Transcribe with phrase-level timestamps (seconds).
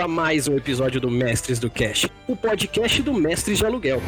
[0.00, 4.00] a mais um episódio do Mestres do Cash, o podcast do Mestres de Aluguel.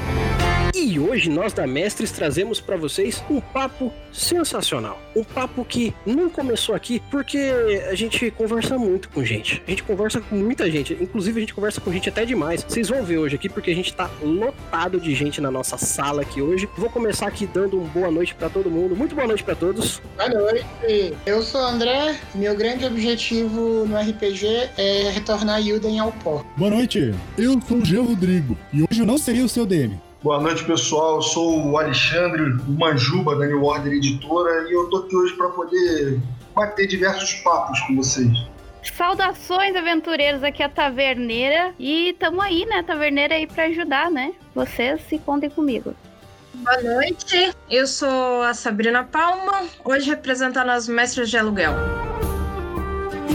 [0.83, 4.99] E hoje nós da Mestres trazemos para vocês um papo sensacional.
[5.15, 7.53] Um papo que não começou aqui porque
[7.91, 9.63] a gente conversa muito com gente.
[9.67, 12.65] A gente conversa com muita gente, inclusive a gente conversa com gente até demais.
[12.67, 16.23] Vocês vão ver hoje aqui porque a gente tá lotado de gente na nossa sala
[16.23, 16.67] aqui hoje.
[16.79, 18.97] Vou começar aqui dando uma boa noite para todo mundo.
[18.97, 20.01] Muito boa noite para todos.
[20.17, 21.15] Boa noite.
[21.27, 22.19] Eu sou o André.
[22.35, 24.47] Meu grande objetivo no RPG
[24.79, 26.43] é retornar Yuden ao pó.
[26.57, 27.15] Boa noite.
[27.37, 30.01] Eu sou o Jean Rodrigo e hoje eu não serei o seu DM.
[30.23, 31.17] Boa noite, pessoal.
[31.17, 35.33] Eu sou o Alexandre, o Manjuba, da New Order Editora, e eu tô aqui hoje
[35.35, 36.21] para poder
[36.55, 38.31] bater diversos papos com vocês.
[38.83, 44.35] Saudações, aventureiros, aqui é a Taverneira e tamo aí, né, Taverneira aí para ajudar, né?
[44.55, 45.95] Vocês se contem comigo.
[46.53, 51.73] Boa noite, eu sou a Sabrina Palma, hoje representando as Mestres de Aluguel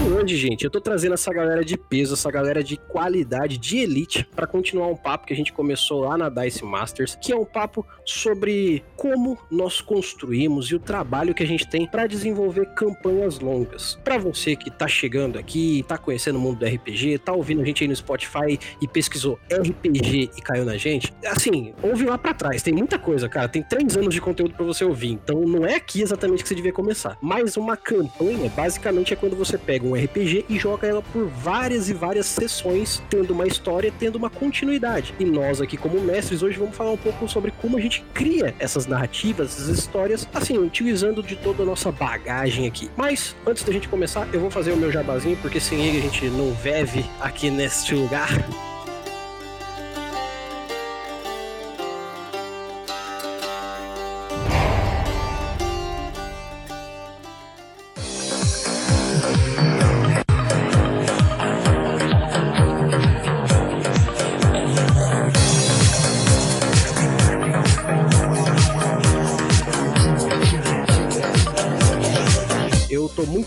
[0.02, 4.28] hoje, gente, eu tô trazendo essa galera de peso, essa galera de qualidade, de elite,
[4.34, 7.44] para continuar um papo que a gente começou lá na Dice Masters, que é um
[7.44, 13.40] papo sobre como nós construímos e o trabalho que a gente tem para desenvolver campanhas
[13.40, 13.98] longas.
[14.04, 17.64] Para você que tá chegando aqui, tá conhecendo o mundo do RPG, tá ouvindo a
[17.64, 22.32] gente aí no Spotify e pesquisou RPG e caiu na gente, assim, ouve lá para
[22.32, 25.66] trás, tem muita coisa, cara, tem três anos de conteúdo para você ouvir, então não
[25.66, 27.18] é aqui exatamente que você devia começar.
[27.20, 31.88] Mas uma campanha, basicamente, é quando você pega um RPG e joga ela por várias
[31.88, 35.14] e várias sessões, tendo uma história, tendo uma continuidade.
[35.18, 38.54] E nós aqui como mestres hoje vamos falar um pouco sobre como a gente cria
[38.58, 42.90] essas narrativas, essas histórias, assim, utilizando de toda a nossa bagagem aqui.
[42.96, 46.02] Mas antes da gente começar, eu vou fazer o meu jabazinho, porque sem ele a
[46.02, 48.30] gente não vive aqui neste lugar.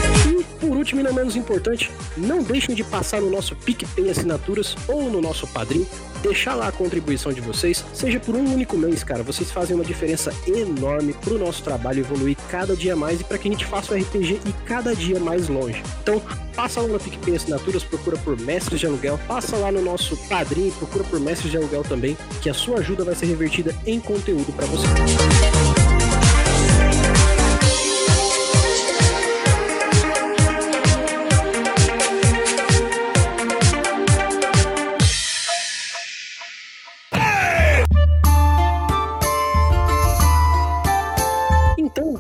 [0.72, 4.74] E por último e não menos importante, não deixem de passar no nosso PicPay Assinaturas
[4.88, 5.86] ou no nosso Padrim
[6.24, 9.22] deixar lá a contribuição de vocês, seja por um único mês, cara.
[9.22, 13.50] Vocês fazem uma diferença enorme pro nosso trabalho evoluir cada dia mais e para que
[13.50, 15.84] a gente faça o RPG e cada dia mais longe.
[16.02, 16.22] Então,
[16.56, 20.72] passa lá no PicPay Assinaturas, procura por Mestres de Aluguel, passa lá no nosso Padrim,
[20.72, 24.53] procura por Mestres de Aluguel também, que a sua ajuda vai ser revertida em conteúdo
[24.53, 24.88] para você.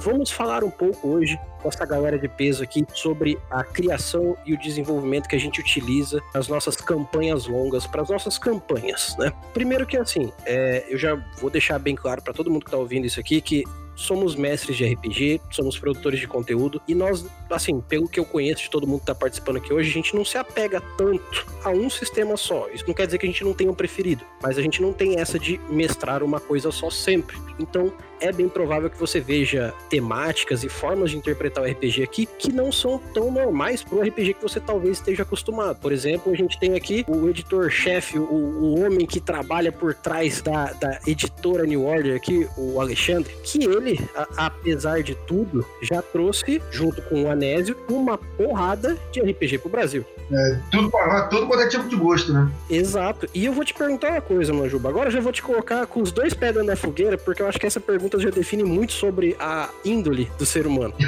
[0.01, 4.53] Vamos falar um pouco hoje com essa galera de peso aqui sobre a criação e
[4.53, 9.31] o desenvolvimento que a gente utiliza nas nossas campanhas longas, para as nossas campanhas, né?
[9.53, 12.77] Primeiro que assim, é, eu já vou deixar bem claro para todo mundo que está
[12.77, 13.63] ouvindo isso aqui que
[13.95, 18.63] somos mestres de RPG, somos produtores de conteúdo e nós, assim, pelo que eu conheço
[18.63, 21.69] de todo mundo que tá participando aqui hoje, a gente não se apega tanto a
[21.69, 22.67] um sistema só.
[22.69, 24.91] Isso não quer dizer que a gente não tenha um preferido, mas a gente não
[24.91, 27.37] tem essa de mestrar uma coisa só sempre.
[27.59, 32.27] Então, é bem provável que você veja temáticas e formas de interpretar o RPG aqui
[32.37, 35.77] que não são tão normais pro RPG que você talvez esteja acostumado.
[35.79, 40.41] Por exemplo, a gente tem aqui o editor-chefe, o, o homem que trabalha por trás
[40.41, 46.01] da, da editora New Order aqui, o Alexandre, que ele, a, apesar de tudo, já
[46.01, 50.05] trouxe, junto com o Anésio, uma porrada de RPG pro Brasil.
[50.31, 52.49] É, tudo, para- tudo quanto é tipo de gosto, né?
[52.69, 53.27] Exato.
[53.33, 54.89] E eu vou te perguntar uma coisa, Manjuba.
[54.89, 57.47] Agora eu já vou te colocar com os dois pés dentro da fogueira, porque eu
[57.47, 60.93] acho que essa pergunta já define muito sobre a índole do ser humano.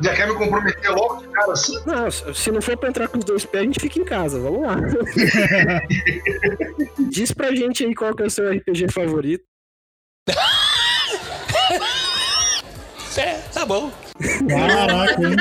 [0.00, 1.76] Já quer me comprometer logo de cara assim?
[1.84, 4.38] Não, se não for pra entrar com os dois pés, a gente fica em casa.
[4.38, 4.76] Vamos lá.
[7.10, 9.44] Diz pra gente aí qual que é o seu RPG favorito.
[13.16, 13.90] É, tá bom.
[14.48, 15.34] Caraca, hein?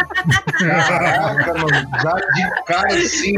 [0.58, 3.34] Caraca, mano, já de cara assim.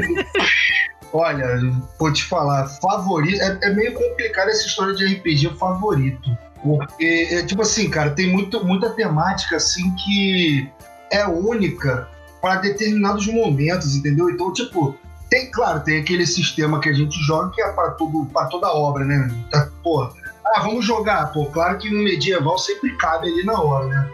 [1.12, 1.60] Olha,
[2.00, 3.42] vou te falar, favorito.
[3.42, 6.30] É, é meio complicado essa história de RPG favorito.
[6.64, 10.70] Porque, é, tipo assim, cara, tem muito, muita temática assim que
[11.12, 12.08] é única
[12.42, 14.30] para determinados momentos, entendeu?
[14.30, 14.96] Então, tipo,
[15.30, 18.68] tem, claro, tem aquele sistema que a gente joga que é para tudo, para toda
[18.68, 19.30] obra, né?
[19.52, 21.32] Tá, Pô, ah, vamos jogar.
[21.32, 24.10] Pô, claro que no medieval sempre cabe ali na hora, né?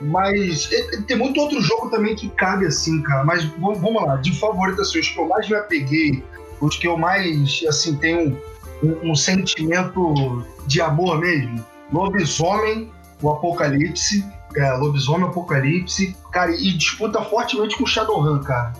[0.00, 3.24] Mas é, é, tem muito outro jogo também que cabe assim, cara.
[3.24, 6.24] Mas vamos, lá, de favorito, assim, os que eu mais me apeguei,
[6.60, 8.40] os que eu mais, assim, tenho
[8.82, 11.64] um, um sentimento de amor mesmo.
[11.92, 12.90] Lobisomem,
[13.20, 14.24] o Apocalipse,
[14.56, 18.72] é, Lobisomem, Apocalipse, cara, e disputa fortemente com Shadowrun, cara.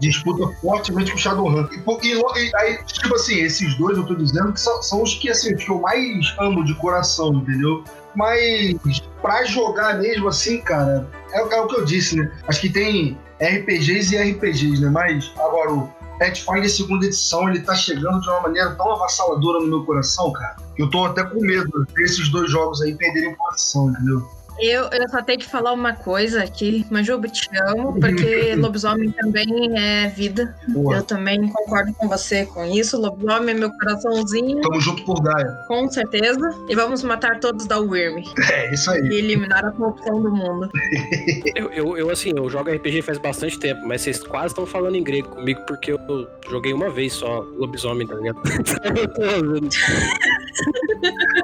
[0.00, 1.68] Disputa fortemente com Shadowrun.
[2.02, 5.14] E, e, e aí, tipo assim, esses dois eu tô dizendo que são, são os
[5.14, 7.84] que, assim, que eu mais amo de coração, entendeu?
[8.14, 8.74] Mas
[9.22, 12.32] pra jogar mesmo assim, cara, é, o- é o que eu disse, né?
[12.48, 14.88] Acho que tem RPGs e RPGs, né?
[14.90, 19.68] Mas agora o Pathfinder segunda edição, ele tá chegando de uma maneira tão avassaladora no
[19.68, 20.56] meu coração, cara.
[20.74, 24.35] que Eu tô até com medo desses dois jogos aí perderem posição, entendeu?
[24.60, 26.86] Eu, eu só tenho que falar uma coisa aqui.
[26.90, 30.54] Manjuba, te amo, porque lobisomem também é vida.
[30.72, 32.98] Pô, Eu também concordo com você com isso.
[33.00, 35.46] Lobisomem é meu coraçãozinho, tamo junto por Gaia.
[35.68, 36.48] com certeza.
[36.68, 39.00] E vamos matar todos da Wyrm É, isso aí.
[39.08, 40.68] e eliminar a corrupção do mundo.
[41.56, 44.94] Eu, eu, eu, assim, eu jogo RPG faz bastante tempo, mas vocês quase estão falando
[44.96, 45.98] em grego comigo porque eu
[46.50, 48.40] joguei uma vez só lobisomem, tá ligado?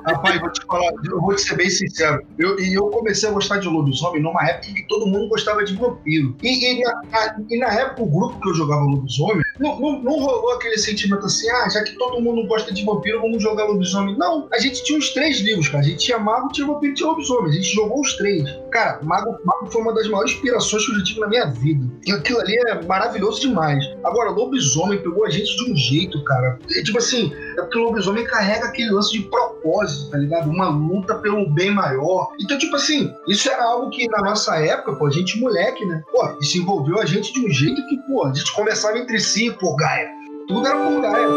[0.06, 2.22] Rapaz, vou te falar, eu vou te ser bem sincero.
[2.38, 5.74] Eu, e eu comecei a gostar de lobisomem numa época que todo mundo gostava de
[5.74, 6.36] vampiro.
[6.42, 10.02] E, e na, a- e na época, o grupo que eu jogava lobisomem, não, não,
[10.02, 13.64] não rolou aquele sentimento assim, ah, já que todo mundo gosta de vampiro, vamos jogar
[13.64, 14.16] lobisomem.
[14.16, 15.80] Não, a gente tinha os três livros, cara.
[15.82, 17.50] A gente tinha mago, tinha vampiro e tinha lobisomem.
[17.50, 18.44] A gente jogou os três.
[18.70, 21.86] Cara, mago, mago foi uma das maiores inspirações que eu já tive na minha vida.
[22.06, 23.84] E aquilo ali é maravilhoso demais.
[24.04, 26.58] Agora, lobisomem pegou a gente de um jeito, cara.
[26.76, 30.50] É, tipo assim, é porque o lobisomem carrega aquele lance de propósito, tá ligado?
[30.50, 32.32] Uma luta pelo bem maior.
[32.40, 36.02] Então, tipo assim, isso era algo que na nossa época, pô, a gente moleque, né?
[36.10, 39.50] Pô, isso envolveu a gente de um jeito que, pô, a gente conversava entre si,
[39.52, 40.08] pô, Gaia.
[40.48, 41.28] Tudo era por Gaia.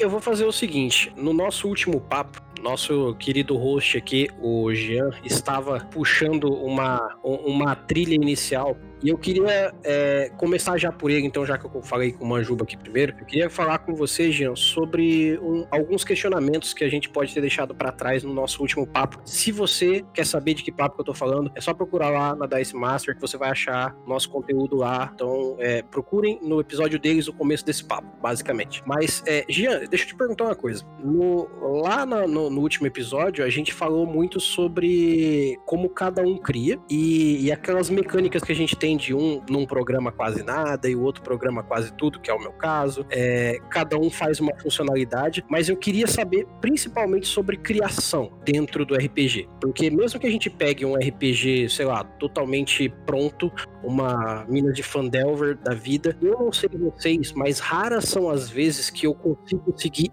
[0.00, 5.10] Eu vou fazer o seguinte: no nosso último papo, nosso querido host aqui, o Jean,
[5.24, 8.76] estava puxando uma, um- uma trilha inicial.
[9.02, 12.28] E eu queria é, começar já por ele, então, já que eu falei com o
[12.28, 16.88] Manjuba aqui primeiro, eu queria falar com você, Jean, sobre um- alguns questionamentos que a
[16.88, 19.20] gente pode ter deixado para trás no nosso último papo.
[19.24, 22.34] Se você quer saber de que papo que eu tô falando, é só procurar lá
[22.34, 25.10] na Dice Master que você vai achar nosso conteúdo lá.
[25.14, 28.82] Então, é, procurem no episódio deles o começo desse papo, basicamente.
[28.86, 30.84] Mas, é, Jean, deixa eu te perguntar uma coisa.
[31.02, 31.48] No-
[31.82, 36.78] lá na- no, no último episódio, a gente falou muito sobre como cada um cria
[36.90, 40.94] e, e aquelas mecânicas que a gente tem de um num programa quase nada e
[40.94, 43.04] o outro programa quase tudo, que é o meu caso.
[43.10, 48.94] É, cada um faz uma funcionalidade, mas eu queria saber principalmente sobre criação dentro do
[48.94, 49.48] RPG.
[49.60, 53.52] Porque mesmo que a gente pegue um RPG, sei lá, totalmente pronto,
[53.82, 56.16] uma mina de Fandelver da vida.
[56.20, 60.10] Eu não sei vocês, mas raras são as vezes que eu consigo seguir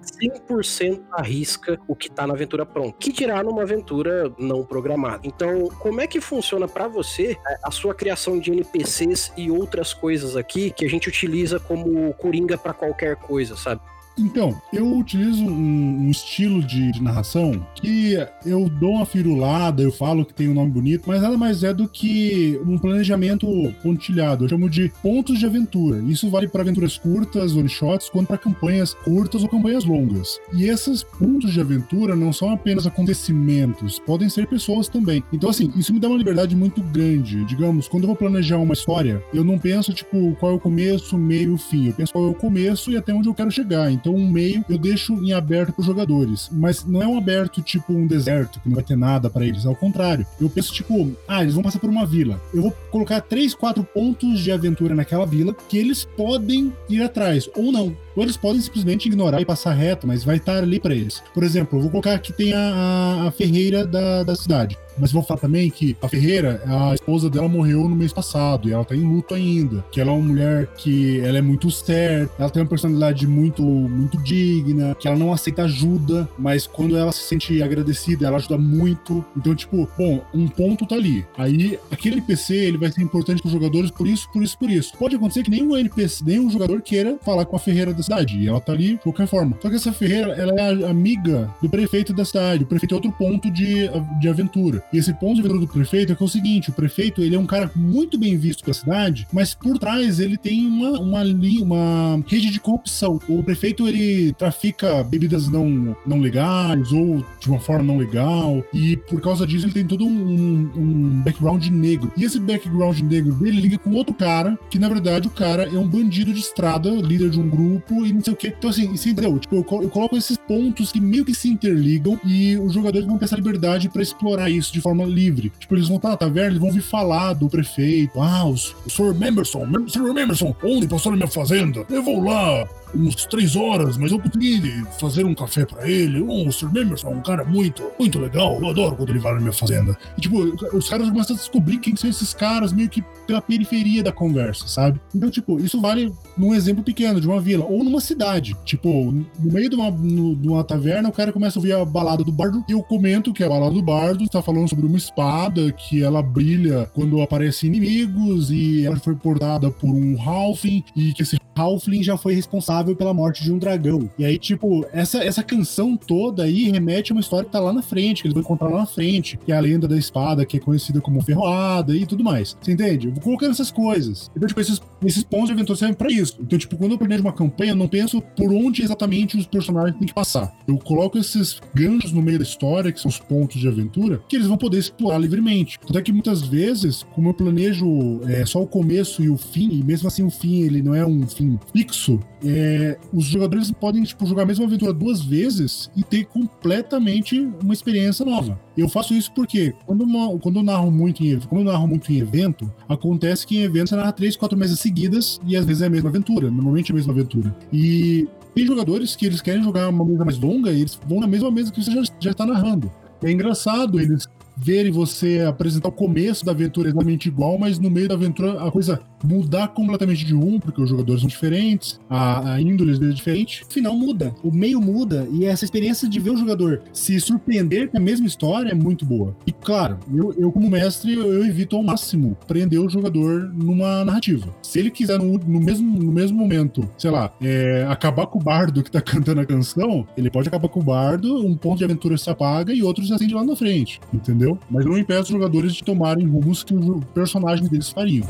[0.49, 2.95] 100% à risca o que tá na aventura pronta.
[2.99, 5.21] Que dirá numa aventura não programada.
[5.23, 9.93] Então, como é que funciona pra você a- a sua criação de NPCs e outras
[9.93, 13.81] coisas aqui que a gente utiliza como coringa pra qualquer coisa, sabe?
[14.17, 19.91] Então, eu utilizo um, um estilo de, de narração que eu dou uma firulada, eu
[19.91, 23.47] falo que tem um nome bonito, mas nada mais é do que um planejamento
[23.83, 24.45] pontilhado.
[24.45, 25.99] Eu chamo de pontos de aventura.
[26.07, 30.39] Isso vale para aventuras curtas, one shots, quanto para campanhas curtas ou campanhas longas.
[30.53, 35.23] E esses pontos de aventura não são apenas acontecimentos, podem ser pessoas também.
[35.33, 37.43] Então, assim, isso me dá uma liberdade muito grande.
[37.45, 41.17] Digamos, quando eu vou planejar uma história, eu não penso, tipo, qual é o começo,
[41.17, 41.87] meio fim.
[41.87, 43.91] Eu penso qual é o começo e até onde eu quero chegar.
[43.91, 46.49] Então, um meio eu deixo em aberto para os jogadores.
[46.51, 49.65] Mas não é um aberto tipo um deserto, que não vai ter nada para eles.
[49.65, 50.25] Ao contrário.
[50.39, 52.41] Eu penso, tipo, ah, eles vão passar por uma vila.
[52.53, 57.49] Eu vou colocar três, quatro pontos de aventura naquela vila que eles podem ir atrás,
[57.55, 57.95] ou não.
[58.15, 61.21] Ou eles podem simplesmente ignorar e passar reto, mas vai estar ali para eles.
[61.33, 64.77] Por exemplo, eu vou colocar que tem a, a ferreira da, da cidade.
[64.97, 68.73] Mas vou falar também que a Ferreira, a esposa dela morreu no mês passado e
[68.73, 69.83] ela tá em luto ainda.
[69.91, 73.61] Que ela é uma mulher que ela é muito certa, ela tem uma personalidade muito,
[73.63, 78.57] muito digna, que ela não aceita ajuda, mas quando ela se sente agradecida, ela ajuda
[78.57, 79.23] muito.
[79.35, 81.25] Então, tipo, bom, um ponto tá ali.
[81.37, 84.69] Aí, aquele NPC, ele vai ser importante para os jogadores por isso, por isso, por
[84.69, 84.97] isso.
[84.97, 88.47] Pode acontecer que nenhum NPC, nenhum jogador queira falar com a Ferreira da cidade, e
[88.47, 89.57] ela tá ali de qualquer forma.
[89.61, 92.63] Só que essa Ferreira, ela é amiga do prefeito da cidade.
[92.63, 94.83] O prefeito é outro ponto de, de aventura.
[94.91, 97.35] E esse ponto de vista do prefeito é que é o seguinte: o prefeito ele
[97.35, 101.23] é um cara muito bem visto pela cidade, mas por trás ele tem uma, uma,
[101.23, 103.19] uma rede de corrupção.
[103.27, 108.97] O prefeito ele trafica bebidas não, não legais ou de uma forma não legal, e
[108.97, 112.11] por causa disso ele tem todo um, um background negro.
[112.17, 115.77] E esse background negro dele liga com outro cara, que na verdade o cara é
[115.77, 118.47] um bandido de estrada, líder de um grupo e não sei o que.
[118.47, 119.37] Então, assim, você entendeu?
[119.37, 123.17] Tipo, eu, eu coloco esses pontos que meio que se interligam e os jogadores vão
[123.17, 125.51] ter essa liberdade para explorar isso de forma livre.
[125.59, 128.19] Tipo, eles vão estar na taverna, eles vão ouvir falar do prefeito.
[128.19, 129.13] Ah, o Sr.
[129.13, 130.13] Memberson, Sr.
[130.13, 131.85] Memberson, onde passou na minha fazenda?
[131.89, 136.21] Eu vou lá, uns três horas, mas eu consegui fazer um café para ele.
[136.21, 136.71] O Sr.
[136.71, 138.57] Memerson é um cara muito, muito legal.
[138.59, 139.97] Eu adoro quando ele vai na minha fazenda.
[140.17, 140.37] E, tipo,
[140.75, 144.67] os caras começam a descobrir quem são esses caras meio que pela periferia da conversa,
[144.67, 144.99] sabe?
[145.13, 148.55] Então, tipo, isso vale num exemplo pequeno de uma vila ou numa cidade.
[148.65, 151.85] Tipo, no meio de uma, no, de uma taverna, o cara começa a ouvir a
[151.85, 154.97] balada do bardo e eu comento que a balada do bardo está falando sobre uma
[154.97, 161.13] espada que ela brilha quando aparecem inimigos e ela foi portada por um halfling e
[161.13, 164.09] que esse halfling já foi responsável pela morte de um dragão.
[164.17, 167.71] E aí, tipo, essa, essa canção toda aí remete a uma história que tá lá
[167.71, 170.45] na frente, que eles vão encontrar lá na frente, que é a lenda da espada,
[170.45, 172.57] que é conhecida como ferroada e tudo mais.
[172.61, 173.07] Você entende?
[173.07, 174.29] Eu vou colocando essas coisas.
[174.35, 176.37] Então, tipo, esses, esses pontos de aventura servem pra isso.
[176.41, 179.97] Então, tipo, quando eu planejo uma campanha, eu não penso por onde exatamente os personagens
[179.97, 180.53] têm que passar.
[180.67, 184.35] Eu coloco esses ganchos no meio da história, que são os pontos de aventura, que
[184.35, 185.79] eles vão poder explorar livremente.
[185.79, 189.69] Tanto é que muitas vezes, como eu planejo é, só o começo e o fim,
[189.71, 194.03] e mesmo assim o fim ele não é um fim fixo, é, os jogadores podem
[194.03, 198.59] tipo, jogar a mesma aventura duas vezes e ter completamente uma experiência nova.
[198.77, 202.17] Eu faço isso porque quando, uma, quando eu narro muito em quando narro muito em
[202.17, 205.87] evento, acontece que em evento você narra três, quatro meses seguidas e às vezes é
[205.87, 207.55] a mesma aventura, normalmente é a mesma aventura.
[207.71, 211.27] E tem jogadores que eles querem jogar uma mesa mais longa e eles vão na
[211.27, 212.91] mesma mesa que você já está narrando.
[213.23, 218.07] É engraçado eles verem você apresentar o começo da aventura exatamente igual, mas no meio
[218.07, 222.61] da aventura a coisa mudar completamente de um, porque os jogadores são diferentes, a, a
[222.61, 223.63] índole é diferente.
[223.69, 227.89] O final muda, o meio muda, e essa experiência de ver o jogador se surpreender
[227.89, 229.35] com a mesma história é muito boa.
[229.45, 234.47] E claro, eu, eu como mestre, eu evito ao máximo prender o jogador numa narrativa.
[234.61, 238.43] Se ele quiser no, no mesmo, no mesmo momento, sei lá, é, acabar com o
[238.43, 241.83] bardo que tá cantando a canção, ele pode acabar com o bardo, um ponto de
[241.83, 244.44] aventura se apaga e outro se acende lá na frente, entendeu?
[244.69, 248.25] Mas não impede os jogadores de tomarem rumos que o personagem deles fariam.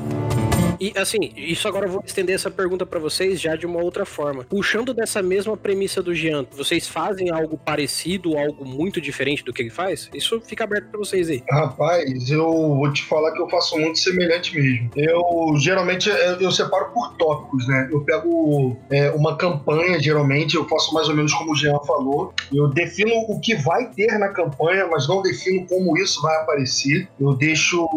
[0.80, 4.06] E assim, isso agora eu vou estender essa pergunta para vocês já de uma outra
[4.06, 4.44] forma.
[4.44, 9.62] Puxando dessa mesma premissa do Jean, vocês fazem algo parecido, algo muito diferente do que
[9.62, 10.10] ele faz?
[10.14, 11.44] Isso fica aberto para vocês aí.
[11.50, 14.90] Rapaz, eu vou te falar que eu faço muito semelhante mesmo.
[14.96, 17.90] Eu geralmente eu, eu separo por tópicos, né?
[17.92, 22.34] Eu pego é, uma campanha, geralmente, eu faço mais ou menos como o Jean falou.
[22.54, 27.08] Eu defino o que vai ter na campanha, mas não defino como isso vai aparecer.
[27.20, 27.88] Eu deixo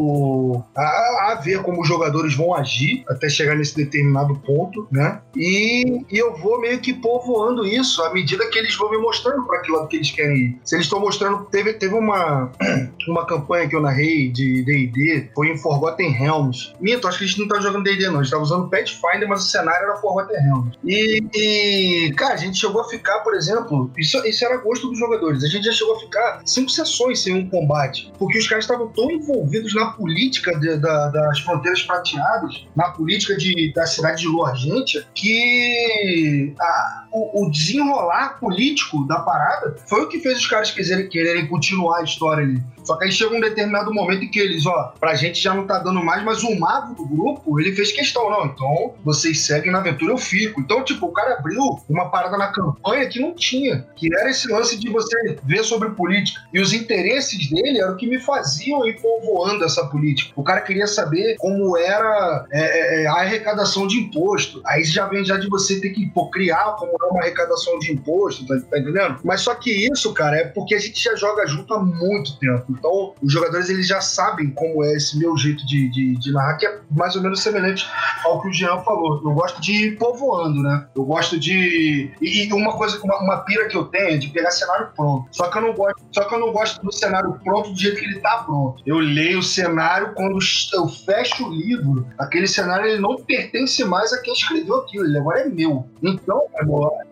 [0.76, 5.20] a, a ver como os jogadores vão agir agir até chegar nesse determinado ponto, né?
[5.34, 9.46] E, e eu vou meio que povoando isso à medida que eles vão me mostrando
[9.46, 10.60] para que lado que eles querem ir.
[10.64, 12.52] Se eles estão mostrando, teve, teve uma,
[13.08, 16.74] uma campanha que eu narrei de D&D, foi em Forgotten Realms.
[16.80, 19.28] Minto, acho que a gente não tá jogando D&D não, a gente tava usando Pathfinder,
[19.28, 20.78] mas o cenário era Forgotten Realms.
[20.84, 24.98] E, e, cara, a gente chegou a ficar, por exemplo, isso, isso era gosto dos
[24.98, 28.64] jogadores, a gente já chegou a ficar cinco sessões sem um combate, porque os caras
[28.64, 34.22] estavam tão envolvidos na política de, da, das fronteiras prateadas na política de, da cidade
[34.22, 40.46] de Argentia que a, o, o, desenrolar político da parada foi o que fez os
[40.46, 42.62] caras quiserem, quererem continuar a história ali.
[42.88, 45.66] Só que aí chega um determinado momento em que eles, ó, pra gente já não
[45.66, 48.46] tá dando mais, mas o mago do grupo, ele fez questão, não.
[48.46, 50.58] Então, vocês seguem na aventura, eu fico.
[50.58, 54.50] Então, tipo, o cara abriu uma parada na campanha que não tinha, que era esse
[54.50, 56.40] lance de você ver sobre política.
[56.50, 60.32] E os interesses dele eram o que me faziam ir povoando essa política.
[60.34, 64.60] O cara queria saber como era é, é, a arrecadação de imposto.
[64.66, 67.92] Aí já vem já de você ter que pô, criar como é uma arrecadação de
[67.92, 69.18] imposto, tá, tá entendendo?
[69.24, 72.64] Mas só que isso, cara, é porque a gente já joga junto há muito tempo.
[72.70, 76.56] Então, os jogadores eles já sabem como é esse meu jeito de, de, de narrar,
[76.56, 77.86] que é mais ou menos semelhante
[78.24, 79.20] ao que o Jean falou.
[79.24, 80.86] Eu gosto de ir povoando, né?
[80.94, 82.10] Eu gosto de.
[82.20, 85.28] E, e uma coisa, uma, uma, pira que eu tenho é de pegar cenário pronto.
[85.32, 87.98] Só que eu não gosto, só que eu não gosto do cenário pronto do jeito
[87.98, 88.82] que ele tá pronto.
[88.86, 90.38] Eu leio o cenário quando
[90.74, 95.18] eu fecho o livro, aquele cenário ele não pertence mais a quem escreveu aquilo, ele
[95.18, 95.84] agora é meu.
[96.02, 97.06] Então, agora,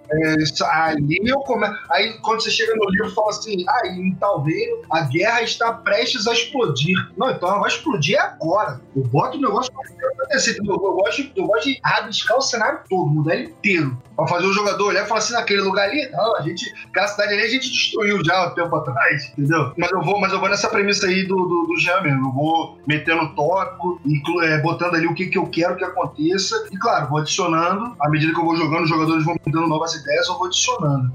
[0.73, 1.67] ali eu come...
[1.91, 5.73] Aí quando você chega no livro, fala assim: ah, em tal reino, a guerra está
[5.73, 6.97] prestes a explodir.
[7.17, 8.81] Não, então ela vai explodir agora.
[8.95, 10.59] Eu boto o negócio acontecer.
[10.59, 13.97] Eu, gosto, eu gosto de rabiscar o cenário todo, mudar ele inteiro.
[14.15, 17.07] Pra fazer o jogador olhar e falar assim: naquele lugar ali, não, a gente, aquela
[17.09, 19.73] cidade ali a gente destruiu já há um tempo atrás, entendeu?
[19.77, 22.29] Mas eu vou, mas eu vou nessa premissa aí do, do, do Jean mesmo.
[22.29, 26.67] Eu vou metendo tópico, inclu, é, botando ali o que, que eu quero que aconteça.
[26.73, 29.69] E claro, vou adicionando, à medida que eu vou jogando, os jogadores vão me dando
[29.69, 31.13] novas ideias, eu vou adicionando.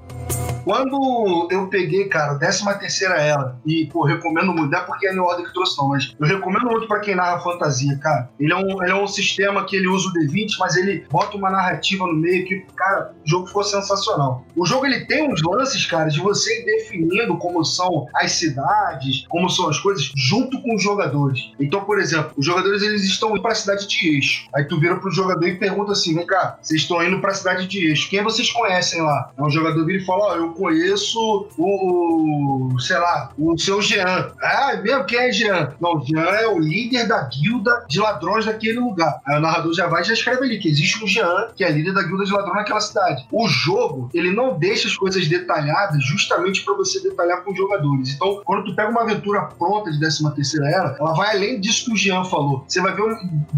[0.64, 5.10] Quando eu peguei, cara, 13 terceira ela, e, pô, recomendo muito, não é porque é
[5.10, 8.30] a New Order que trouxe não, mas eu recomendo muito pra quem narra fantasia, cara.
[8.40, 11.36] Ele é um, ele é um sistema que ele usa o D20, mas ele bota
[11.36, 14.46] uma narrativa no meio que, cara, o jogo ficou sensacional.
[14.56, 19.50] O jogo, ele tem uns lances, cara, de você definindo como são as cidades, como
[19.50, 21.52] são as coisas, junto com os jogadores.
[21.60, 24.48] Então, por exemplo, os jogadores, eles estão indo pra cidade de Eixo.
[24.54, 27.68] Aí tu vira pro jogador e pergunta assim, vem cá, vocês estão indo pra cidade
[27.68, 28.10] de Eixo.
[28.10, 28.71] Quem vocês conhecem
[29.02, 29.32] lá?
[29.38, 31.20] Aí um jogador vira e fala, ó, oh, eu conheço
[31.58, 34.32] o, o, sei lá, o seu Jean.
[34.42, 35.06] Ah, é mesmo?
[35.06, 35.74] Quem é Jean?
[35.80, 39.20] Não, Jean é o líder da guilda de ladrões daquele lugar.
[39.26, 41.72] Aí o narrador já vai e já escreve ali que existe um Jean, que é
[41.72, 43.26] líder da guilda de ladrões naquela cidade.
[43.32, 48.14] O jogo, ele não deixa as coisas detalhadas justamente para você detalhar com os jogadores.
[48.14, 51.86] Então, quando tu pega uma aventura pronta de 13 terceira era, ela vai além disso
[51.86, 52.64] que o Jean falou.
[52.68, 53.04] Você vai ver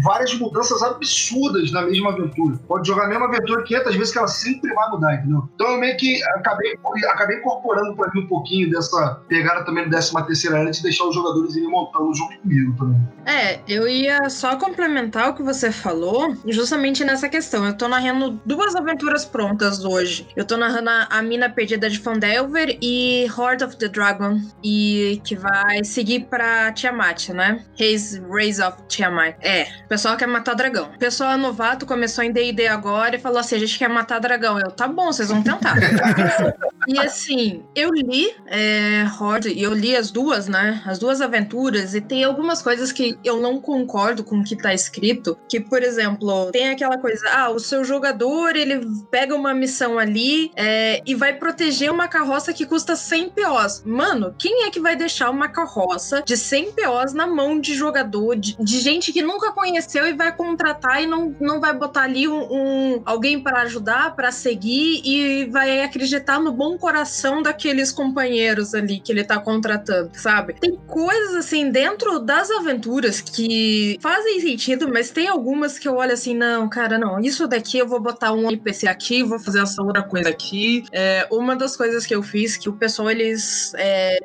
[0.02, 2.58] várias mudanças absurdas na mesma aventura.
[2.66, 5.48] Pode jogar a mesma aventura 500 vezes que ela sempre vai mudar, entendeu?
[5.54, 9.90] Então eu meio que acabei, acabei incorporando para mim um pouquinho dessa pegada também do
[9.90, 13.00] 13 terceira era de deixar os jogadores irem montando junto comigo também.
[13.26, 17.66] É, eu ia só complementar o que você falou, justamente nessa questão.
[17.66, 20.28] Eu tô narrando duas aventuras prontas hoje.
[20.36, 25.34] Eu tô narrando a Mina Perdida de Fandelver e Horde of the Dragon, e que
[25.34, 27.64] vai seguir pra Tiamat, né?
[27.78, 29.36] Raise of Tiamat.
[29.40, 30.90] É, o pessoal quer matar dragão.
[30.94, 34.18] O pessoal é novato, começou em D&D agora e falou assim, a gente quer matar
[34.18, 34.58] dragão.
[34.58, 35.74] Eu, tá bom, vocês vão tentar.
[36.86, 40.82] e assim, eu li é, Horde, e eu li as duas, né?
[40.86, 44.72] As duas aventuras, e tem algumas coisas que eu não concordo com o que tá
[44.72, 45.36] escrito.
[45.48, 50.50] Que, por exemplo, tem aquela coisa: ah, o seu jogador ele pega uma missão ali
[50.56, 53.82] é, e vai proteger uma carroça que custa 100 POs.
[53.84, 58.36] Mano, quem é que vai deixar uma carroça de 100 POs na mão de jogador,
[58.36, 62.28] de, de gente que nunca conheceu e vai contratar e não, não vai botar ali
[62.28, 68.74] um, um alguém para ajudar, para seguir e vai acreditar no bom coração daqueles companheiros
[68.74, 70.54] ali que ele tá contratando, sabe?
[70.54, 76.12] Tem coisas assim dentro das aventuras que fazem sentido, mas tem algumas que eu olho
[76.12, 79.82] assim, não, cara, não, isso daqui eu vou botar um NPC aqui, vou fazer essa
[79.82, 80.84] outra coisa aqui.
[80.92, 84.18] É, uma das coisas que eu fiz que o pessoal eles é,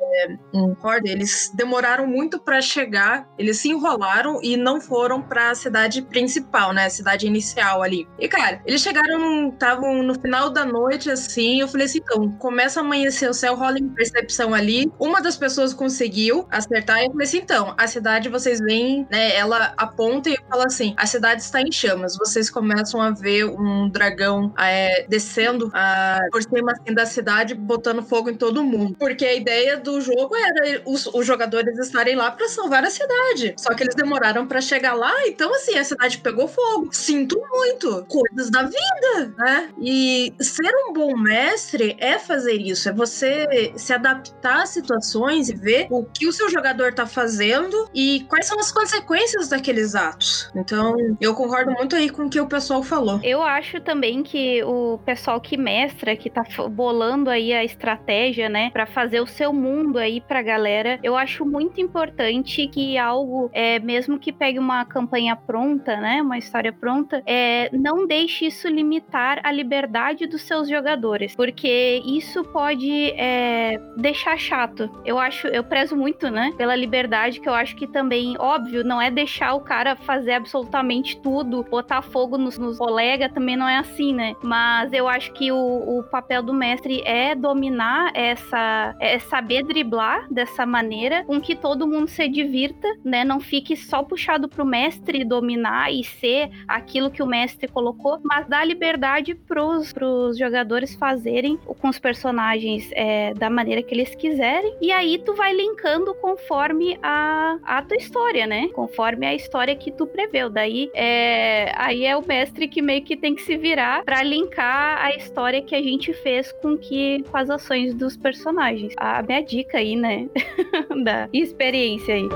[1.04, 6.72] eles demoraram muito para chegar, eles se enrolaram e não foram para a cidade principal,
[6.72, 8.06] né, a cidade inicial ali.
[8.18, 12.80] E cara, eles chegaram, estavam no final da noite assim, eu falei assim, então, começa
[12.80, 14.90] a amanhecer o céu, rola em percepção ali.
[14.98, 19.34] Uma das pessoas conseguiu acertar e eu falei assim, então, a cidade vocês veem, né,
[19.34, 22.16] ela aponta e fala assim, a cidade está em chamas.
[22.16, 28.02] Vocês começam a ver um dragão é, descendo a, por cima assim, da cidade, botando
[28.02, 28.96] fogo em todo mundo.
[28.98, 33.54] Porque a ideia do jogo era os, os jogadores estarem lá para salvar a cidade.
[33.58, 36.88] Só que eles demoraram para chegar lá, então assim, a cidade pegou fogo.
[36.92, 38.04] Sinto muito.
[38.08, 39.70] Coisas da vida, né?
[39.80, 45.54] E ser um bom mestre é fazer isso, é você se adaptar às situações e
[45.54, 50.50] ver o que o seu jogador tá fazendo e quais são as consequências daqueles atos.
[50.54, 53.20] Então, eu concordo muito aí com o que o pessoal falou.
[53.22, 58.70] Eu acho também que o pessoal que mestra, que tá bolando aí a estratégia, né,
[58.70, 63.78] Pra fazer o seu mundo aí pra galera, eu acho muito importante que algo, é,
[63.78, 69.40] mesmo que pegue uma campanha pronta, né, uma história pronta, é, não deixe isso limitar
[69.42, 74.90] a liberdade dos seus jogadores, porque isso pode é, deixar chato.
[75.04, 79.00] Eu acho, eu prezo muito, né, pela liberdade, que eu acho que também, óbvio, não
[79.00, 83.78] é deixar o cara fazer absolutamente tudo, botar fogo nos, nos colegas, também não é
[83.78, 84.34] assim, né?
[84.42, 85.56] Mas eu acho que o,
[85.98, 91.86] o papel do mestre é dominar essa, é saber driblar dessa maneira, com que todo
[91.86, 93.24] mundo se divirta, né?
[93.24, 98.46] Não fique só puxado pro mestre dominar e ser aquilo que o mestre colocou, mas
[98.46, 104.74] dar liberdade pros, pros jogadores fazerem com os personagens é, da maneira que eles quiserem.
[104.80, 108.68] E aí tu vai linkando conforme a, a tua história, né?
[108.72, 110.50] Conforme a história que tu preveu.
[110.50, 115.04] Daí é, aí é o mestre que meio que tem que se virar pra linkar
[115.04, 118.94] a história que a gente fez com que com as ações dos personagens.
[118.96, 120.28] A minha dica aí, né?
[121.04, 122.28] da experiência aí.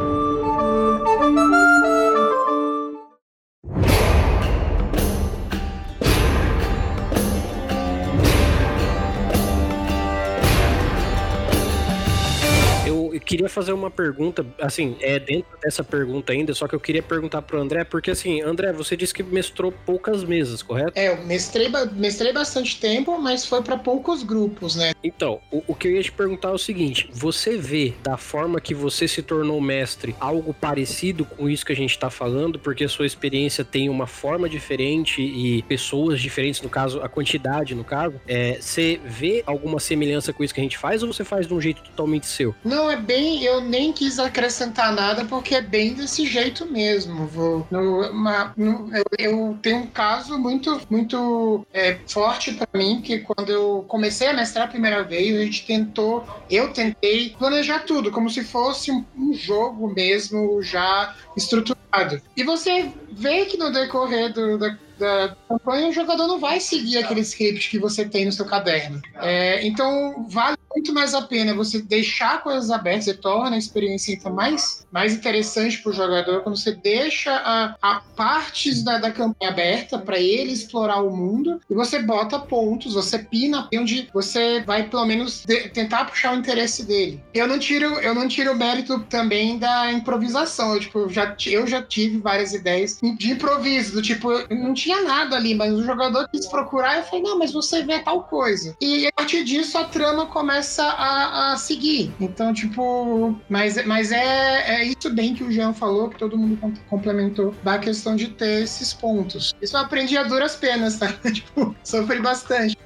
[12.95, 16.81] Eu, eu queria fazer uma pergunta, assim, é dentro dessa pergunta ainda, só que eu
[16.81, 20.93] queria perguntar pro André, porque assim, André, você disse que mestrou poucas mesas, correto?
[20.97, 24.93] É, eu mestrei, mestrei bastante tempo, mas foi pra poucos grupos, né?
[25.03, 28.61] Então, o, o que eu ia te perguntar é o seguinte: você vê da forma
[28.61, 32.85] que você se tornou mestre algo parecido com isso que a gente tá falando, porque
[32.85, 37.85] a sua experiência tem uma forma diferente e pessoas diferentes, no caso, a quantidade, no
[37.85, 41.47] caso, é, você vê alguma semelhança com isso que a gente faz ou você faz
[41.47, 42.55] de um jeito totalmente seu?
[42.65, 43.43] Não, é bem.
[43.45, 47.27] Eu nem quis acrescentar nada porque é bem desse jeito mesmo.
[47.27, 53.01] Vou, no- uma- no- eu, eu tenho um caso muito, muito é, forte pra mim,
[53.03, 56.27] que quando eu comecei a mestrar a primeira vez, a gente tentou.
[56.51, 62.21] Eu tentei planejar tudo, como se fosse um, um jogo mesmo já estruturado.
[62.37, 66.99] E você vê que no decorrer do- da, da campanha o jogador não vai seguir
[66.99, 69.01] aquele script que você tem no seu caderno.
[69.17, 74.13] É, então vale muito mais a pena você deixar coisas abertas, você torna a experiência
[74.13, 79.11] então mais, mais interessante para o jogador quando você deixa a, a partes da, da
[79.11, 84.61] campanha aberta para ele explorar o mundo e você bota pontos, você pina onde você
[84.61, 87.23] vai pelo menos de- tentar puxar o interesse dele.
[87.33, 90.75] Eu não tiro, eu não tiro o mérito também da improvisação.
[90.75, 94.84] Eu, tipo, eu já, eu já tive várias ideias de improviso, do tipo, não tinha
[95.03, 98.77] nada ali, mas o jogador quis procurar eu falei, não, mas você vê tal coisa.
[98.81, 102.13] E a partir disso a trama começa a, a seguir.
[102.21, 106.57] Então, tipo, mas, mas é, é isso bem que o Jean falou, que todo mundo
[106.61, 109.55] com- complementou, da questão de ter esses pontos.
[109.61, 111.09] Isso eu aprendi a duras penas, tá?
[111.33, 112.77] tipo, sofri bastante.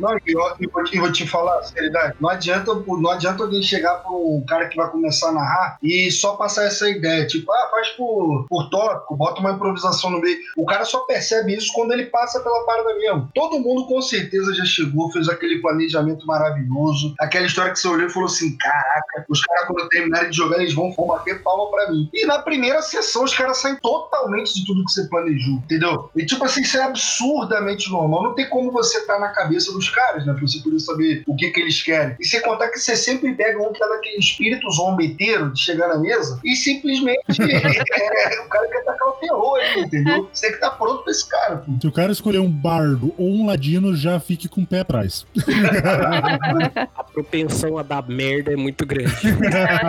[0.00, 4.68] Não, e eu, vou te, falar, seriedade, não adianta, não adianta alguém chegar pro cara
[4.68, 8.68] que vai começar a narrar e só passar essa ideia, tipo, ah, faz por, por
[8.70, 10.38] tópico, bota uma improvisação no meio.
[10.56, 13.28] O cara só percebe isso quando ele passa pela parada mesmo.
[13.34, 18.06] Todo mundo com certeza já chegou, fez aquele planejamento maravilhoso, aquela história que você olhou
[18.06, 21.90] e falou assim, caraca, os caras quando terminarem de jogar, eles vão, bater palma pra
[21.90, 22.08] mim.
[22.12, 26.10] E na primeira sessão, os caras saem totalmente de tudo que você planejou, entendeu?
[26.16, 28.22] E tipo assim, isso é absurdamente normal.
[28.22, 30.32] Não tem como você estar na cabeça dos caras, né?
[30.32, 32.16] Pra você poder saber o que, que eles querem.
[32.20, 35.88] E sem contar que você sempre pega um que tá naquele espírito zombeteiro de chegar
[35.88, 40.28] na mesa e simplesmente é, o cara quer tacar o terror entendeu?
[40.32, 41.72] Você que estar pronto pra esse cara, pô.
[41.80, 45.26] Se o cara escolher um bardo ou um ladino, já fique com o pé atrás.
[46.96, 49.12] A propensão a dar merda é muito grande.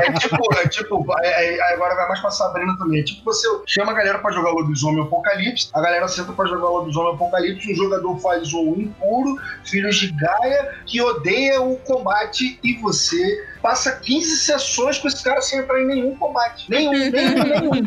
[0.03, 2.99] É tipo, é tipo é- é- agora vai mais pra Sabrina também.
[2.99, 6.69] É tipo, você chama a galera pra jogar Lobisomem Apocalipse, a galera senta pra jogar
[6.69, 12.73] Lobisomem Apocalipse, o jogador faz o impuro, filhos de Gaia, que odeia o combate e
[12.81, 16.69] você passa 15 sessões com esse cara sem entrar em nenhum combate.
[16.69, 17.85] Nenhum, nenhum, nenhum.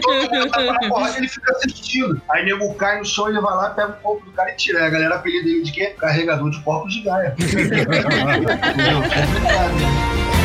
[0.00, 2.22] Todo mundo tá na porrada ele fica assistindo.
[2.30, 4.78] Aí nego cai no chão, ele vai lá, pega o corpo do cara e tira.
[4.78, 5.94] Aí a galera apelida ele de quê?
[5.98, 7.36] Carregador de corpos de Gaia.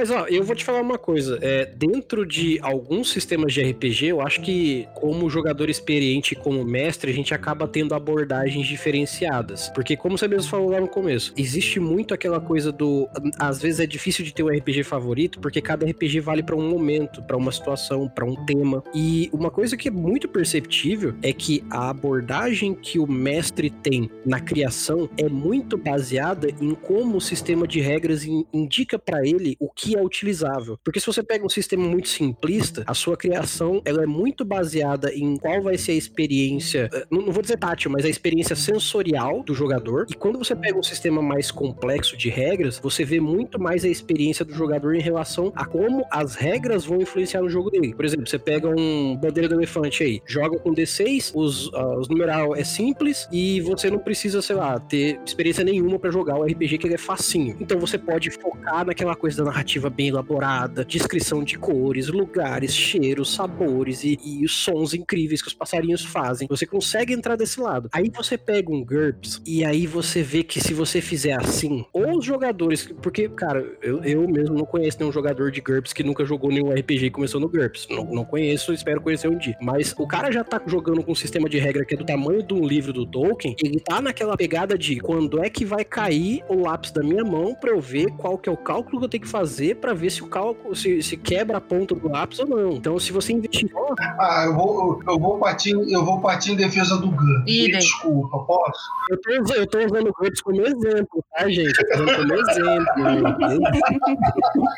[0.00, 1.38] Mas ó, eu vou te falar uma coisa.
[1.42, 6.64] É, dentro de alguns sistemas de RPG, eu acho que, como jogador experiente e como
[6.64, 9.68] mestre, a gente acaba tendo abordagens diferenciadas.
[9.74, 13.06] Porque, como você mesmo falou lá no começo, existe muito aquela coisa do.
[13.38, 16.66] Às vezes é difícil de ter um RPG favorito, porque cada RPG vale para um
[16.66, 18.82] momento, para uma situação, para um tema.
[18.94, 24.08] E uma coisa que é muito perceptível é que a abordagem que o mestre tem
[24.24, 29.58] na criação é muito baseada em como o sistema de regras in- indica para ele
[29.60, 30.78] o que é utilizável.
[30.84, 35.12] Porque se você pega um sistema muito simplista, a sua criação ela é muito baseada
[35.14, 39.42] em qual vai ser a experiência, eh, não, vou dizer tátil, mas a experiência sensorial
[39.42, 40.06] do jogador.
[40.10, 43.88] E quando você pega um sistema mais complexo de regras, você vê muito mais a
[43.88, 47.94] experiência do jogador em relação a como as regras vão influenciar no jogo dele.
[47.94, 52.08] Por exemplo, você pega um bandeira do elefante aí, joga com D6, os, ah, os
[52.08, 56.44] numeral é simples e você não precisa, sei lá, ter experiência nenhuma pra jogar o
[56.44, 57.56] RPG que ele é facinho.
[57.60, 63.32] Então você pode focar naquela coisa da narrativa bem elaborada, descrição de cores, lugares, cheiros,
[63.32, 66.48] sabores e, e os sons incríveis que os passarinhos fazem.
[66.48, 67.88] Você consegue entrar desse lado.
[67.92, 72.18] Aí você pega um GURPS e aí você vê que se você fizer assim, ou
[72.18, 76.24] os jogadores, porque, cara, eu, eu mesmo não conheço nenhum jogador de GURPS que nunca
[76.24, 77.86] jogou nenhum RPG e começou no GURPS.
[77.88, 79.56] Não, não conheço, espero conhecer um dia.
[79.60, 82.42] Mas o cara já tá jogando com um sistema de regra que é do tamanho
[82.42, 86.42] de um livro do Tolkien, ele tá naquela pegada de quando é que vai cair
[86.48, 89.08] o lápis da minha mão pra eu ver qual que é o cálculo que eu
[89.08, 92.38] tenho que fazer pra ver se o cálculo, se, se quebra a ponta do lápis
[92.40, 92.72] ou não.
[92.72, 96.56] Então, se você investir, ó, Ah, eu vou, eu vou partir, eu vou partir em
[96.56, 97.42] defesa do Gun.
[97.46, 97.78] Idem.
[97.78, 98.80] Desculpa, posso?
[99.10, 101.78] eu tô, eu tô usando o GURPS como exemplo, tá, gente?
[101.90, 102.84] Eu tô como exemplo.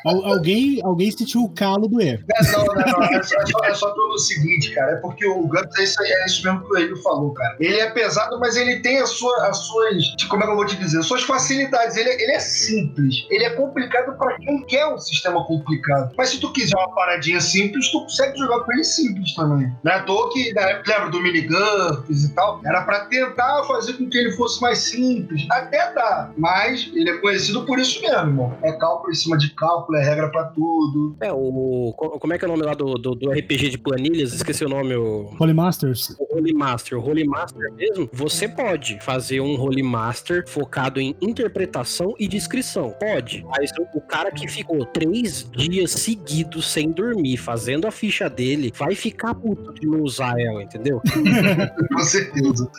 [0.07, 2.24] Al- alguém, alguém sentiu o calo do erro.
[2.52, 3.02] Não, não, não.
[3.05, 4.92] É só, é só- é só pelo seguinte, cara.
[4.92, 7.57] É porque o Guts é isso, aí, é isso mesmo que o Emílio falou, cara.
[7.61, 10.14] Ele é pesado, mas ele tem as, sua, as suas.
[10.28, 10.98] Como é que eu vou te dizer?
[10.98, 11.96] As suas facilidades.
[11.96, 13.26] Ele, é- ele é simples.
[13.31, 16.12] Ele é complicado pra quem quer um sistema complicado.
[16.16, 19.72] Mas se tu quiser uma paradinha simples, tu consegue jogar com ele simples também.
[19.82, 22.60] Não é à toa que, né, lembra do minigurps e tal?
[22.64, 25.46] Era pra tentar fazer com que ele fosse mais simples.
[25.50, 26.30] Até dá.
[26.36, 28.58] Mas ele é conhecido por isso mesmo, irmão.
[28.62, 31.16] É cálculo em cima de cálculo, é regra pra tudo.
[31.20, 31.92] É, o.
[31.96, 34.32] co- Como é que é o nome lá do, do, do RPG de planilhas?
[34.32, 35.30] Esqueci o nome, o.
[35.38, 36.14] Holy Masters.
[36.18, 36.98] O Holy Master.
[36.98, 42.94] O Holy Master mesmo, você pode fazer um Holy Master focado em interpretação e descrição.
[42.98, 43.44] Pode.
[43.48, 48.72] Mas o, o cara que ficou três dias seguidos sem dormir, fazendo a ficha dele,
[48.77, 51.01] vai ficar puto de não usar ela, entendeu?
[51.92, 52.70] Com certeza.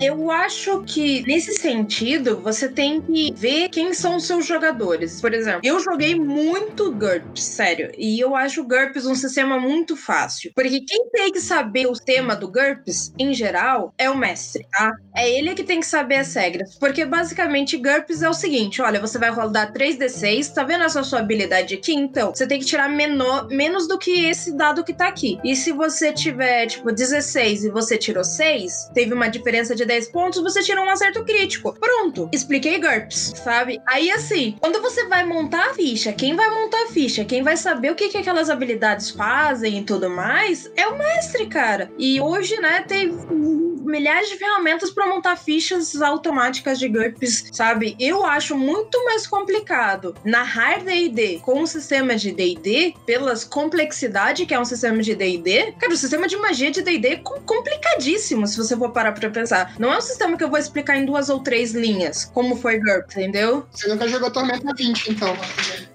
[0.00, 5.20] Eu acho que, nesse sentido, você tem que ver quem são os seus jogadores.
[5.20, 7.90] Por exemplo, eu joguei muito GURPS, sério.
[7.96, 10.52] E eu acho o GURPS um sistema muito fácil.
[10.54, 14.92] Porque quem tem que saber o tema do GURPS, em geral, é o mestre, tá?
[15.16, 16.76] É ele que tem que saber as regras.
[16.78, 21.20] Porque, basicamente, GURPS é o seguinte: olha, você vai rodar 3d6, tá vendo essa sua
[21.20, 21.92] habilidade aqui?
[21.92, 25.38] Então, você tem que tirar menor, menos do que esse dado que tá aqui.
[25.44, 30.08] E se você tiver, tipo, 16 e você tirou 6, teve uma diferença de 10
[30.08, 31.74] pontos, você tira um acerto crítico.
[31.78, 33.80] Pronto, expliquei GURPS, sabe?
[33.86, 37.56] Aí assim, quando você vai montar a ficha, quem vai montar a ficha, quem vai
[37.56, 41.90] saber o que, que aquelas habilidades fazem e tudo mais, é o mestre, cara.
[41.98, 43.12] E hoje, né, tem
[43.88, 47.96] milhares de ferramentas para montar fichas automáticas de GURPS, sabe?
[47.98, 54.54] Eu acho muito mais complicado narrar D&D com um sistema de D&D, pelas complexidade que
[54.54, 55.72] é um sistema de D&D.
[55.78, 59.30] Cara, o sistema de magia de D&D é com- complicadíssimo, se você for parar pra
[59.30, 59.76] pensar.
[59.78, 62.80] Não é um sistema que eu vou explicar em duas ou três linhas, como foi
[62.80, 63.64] GURPS, entendeu?
[63.70, 65.36] Você nunca jogou Tormenta 20, então.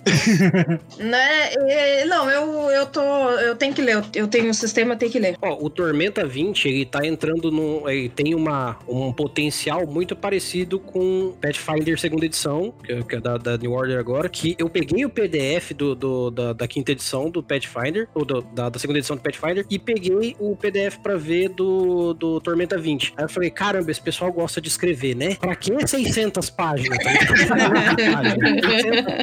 [1.00, 2.06] Né?
[2.06, 3.02] Não, eu, eu tô...
[3.40, 5.36] Eu tenho que ler, eu- tenho um sistema, eu tenho que ler.
[5.42, 7.88] Ó, o Tormenta 20, ele tá entrando num.
[7.90, 13.20] Ele tem uma, um potencial muito parecido com Pathfinder segunda edição, que é- que é
[13.20, 16.92] da, da New Order agora, que eu peguei o PDF do, do- da, da quinta
[16.92, 20.98] edição do Pathfinder, ou do- da, da segunda edição do Pathfinder, e peguei o PDF
[21.02, 23.14] pra ver do, do Tormenta 20.
[23.18, 25.36] Aí eu falei, caramba, esse pessoal gosta de escrever, né?
[25.36, 26.98] Pra que 600 páginas?
[27.04, 27.48] 600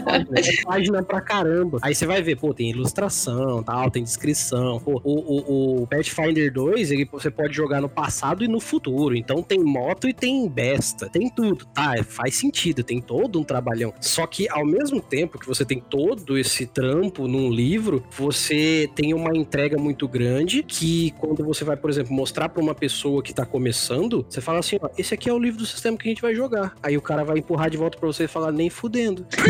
[0.04, 1.78] páginas, é página pra caramba.
[1.82, 4.78] Aí você vai ver, pô, tem ilustração, tal, tem descrição.
[4.78, 9.16] Pô, o, o, o Pathfinder 2, ele, você pode jogar no passado e no futuro.
[9.16, 11.96] Então tem moto e tem besta, tem tudo, tá?
[11.96, 13.92] É, Faz sentido, tem todo um trabalhão.
[14.00, 19.12] Só que ao mesmo tempo que você tem todo esse trampo num livro, você tem
[19.14, 23.34] uma entrega muito grande que quando você vai, por exemplo, mostrar pra uma pessoa que
[23.34, 26.10] tá começando, você fala assim, ó, esse aqui é o livro do sistema que a
[26.10, 26.74] gente vai jogar.
[26.82, 29.26] Aí o cara vai empurrar de volta pra você e falar, nem fudendo.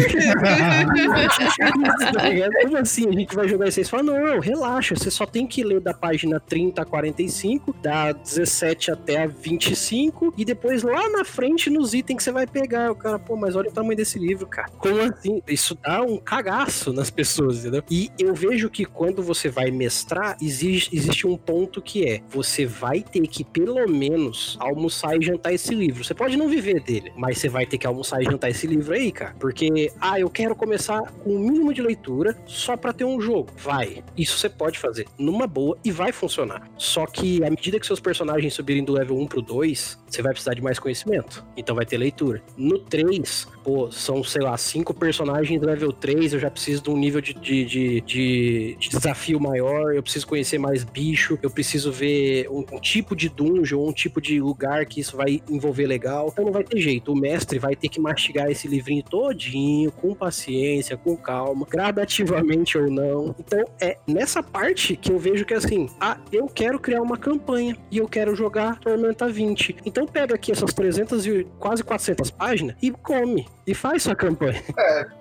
[1.11, 2.61] Tá?
[2.63, 3.83] Como assim a gente vai jogar isso?
[3.83, 8.13] Você fala, não, relaxa, você só tem que ler da página 30 a 45, da
[8.13, 12.91] 17 até a 25, e depois lá na frente nos itens que você vai pegar.
[12.91, 14.69] O cara, pô, mas olha o tamanho desse livro, cara.
[14.79, 15.43] Como assim?
[15.47, 17.83] Isso dá um cagaço nas pessoas, entendeu?
[17.91, 22.67] E eu vejo que quando você vai mestrar, existe, existe um ponto que é: você
[22.67, 26.05] vai ter que, pelo menos, almoçar e jantar esse livro.
[26.05, 28.95] Você pode não viver dele, mas você vai ter que almoçar e jantar esse livro
[28.95, 29.35] aí, cara.
[29.39, 33.51] Porque, ah, eu quero começar com o mínimo de leitura só pra ter um jogo.
[33.57, 34.03] Vai.
[34.17, 36.69] Isso você pode fazer numa boa e vai funcionar.
[36.77, 40.33] Só que à medida que seus personagens subirem do level 1 pro 2, você vai
[40.33, 41.45] precisar de mais conhecimento.
[41.57, 42.43] Então vai ter leitura.
[42.57, 46.97] No 3, pô, são, sei lá, cinco personagens level 3, eu já preciso de um
[46.97, 51.91] nível de, de, de, de- de desafio maior, eu preciso conhecer mais bicho, eu preciso
[51.93, 56.29] ver um, um tipo de dungeon, um tipo de lugar que isso vai envolver legal.
[56.33, 57.13] Então não vai ter jeito.
[57.13, 62.91] O mestre vai ter que mastigar esse livrinho todinho, com paciência, com calma, gradativamente ou
[62.91, 63.35] não.
[63.39, 67.77] Então é nessa parte que eu vejo que assim, ah, eu quero criar uma campanha
[67.91, 69.77] e eu quero jogar Tormenta 20.
[69.85, 74.61] Então pega aqui essas 300 e quase 400 páginas e come e faz sua campanha.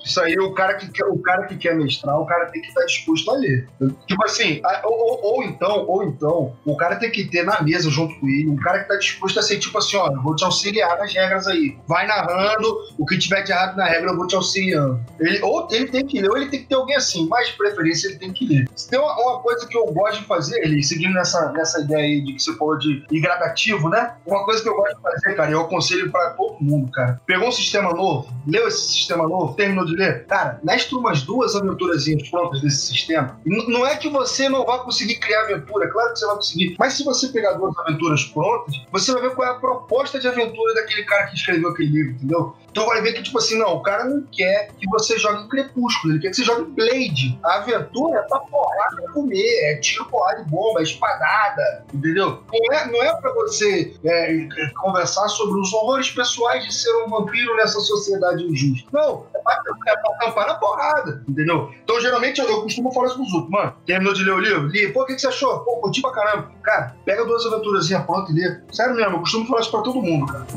[0.03, 2.67] Isso aí, o cara que quer, o cara que quer mestrar, o cara tem que
[2.69, 3.67] estar disposto a ler.
[4.07, 7.89] Tipo assim, ou, ou- ou então, ou então, o cara tem que ter na mesa
[7.89, 10.43] junto com ele, um cara que tá disposto a ser tipo assim, ó, vou te
[10.43, 11.77] auxiliar nas regras aí.
[11.87, 14.99] Vai narrando, o que tiver de errado na regra, eu vou te auxiliando.
[15.19, 17.53] Ele, ou ele tem que ler, ou ele tem que ter alguém assim, mas de
[17.57, 18.67] preferência ele tem que ler.
[18.75, 22.03] Se tem uma, uma coisa que eu gosto de fazer, ele seguindo nessa, nessa ideia
[22.03, 24.13] aí de que você falou de ir gradativo, né?
[24.25, 27.21] Uma coisa que eu gosto de fazer, cara, eu aconselho pra todo mundo, cara.
[27.25, 31.55] Pegou um sistema novo, leu esse sistema novo, terminou de ler, cara, mestre umas duas
[31.55, 33.39] aventurazinhas prontas desse sistema.
[33.45, 36.75] N- não é que você não vai conseguir criar aventura, claro que você vai conseguir,
[36.79, 40.27] mas se você pegar duas aventuras prontas, você vai ver qual é a proposta de
[40.27, 42.55] aventura daquele cara que escreveu aquele livro, entendeu?
[42.79, 46.13] Então vai ver que, tipo assim, não, o cara não quer que você jogue Crepúsculo,
[46.13, 47.37] ele quer que você jogue Blade.
[47.43, 52.41] A aventura é pra porrada comer, é tiro, porrada e bomba, é espadada, entendeu?
[52.49, 56.89] Não é, não é pra você é, é, conversar sobre os horrores pessoais de ser
[57.03, 58.87] um vampiro nessa sociedade injusta.
[58.93, 61.69] Não, é pra, é pra tampar na porrada, entendeu?
[61.83, 63.51] Então, geralmente, eu, eu costumo falar isso pros outros.
[63.51, 64.67] Mano, terminou de ler o livro?
[64.67, 64.93] Li.
[64.93, 65.59] Pô, o que, que você achou?
[65.65, 66.49] Pô, curti pra caramba.
[66.63, 68.61] Cara, pega duas aventurazinhas prontas e lê.
[68.71, 70.47] Sério mesmo, eu costumo falar isso pra todo mundo, cara.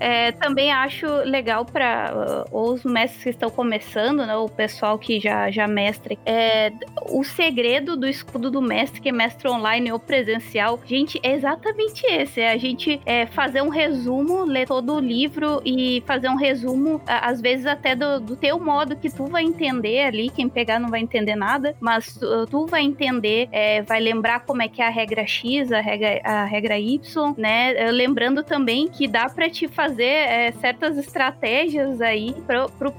[0.00, 5.50] É, também acho legal para os mestres que estão começando, né, o pessoal que já,
[5.50, 6.72] já mestre, é,
[7.10, 12.06] o segredo do escudo do mestre, que é mestre online ou presencial, gente, é exatamente
[12.06, 16.36] esse, é a gente é, fazer um resumo, ler todo o livro e fazer um
[16.36, 20.78] resumo, às vezes até do, do teu modo que tu vai entender ali, quem pegar
[20.78, 24.80] não vai entender nada, mas tu, tu vai entender, é, vai lembrar como é que
[24.80, 29.28] é a regra X, a regra, a regra Y, né, É, lembrando também que dá
[29.28, 32.92] pra te fazer é, certas estratégias aí pro, pro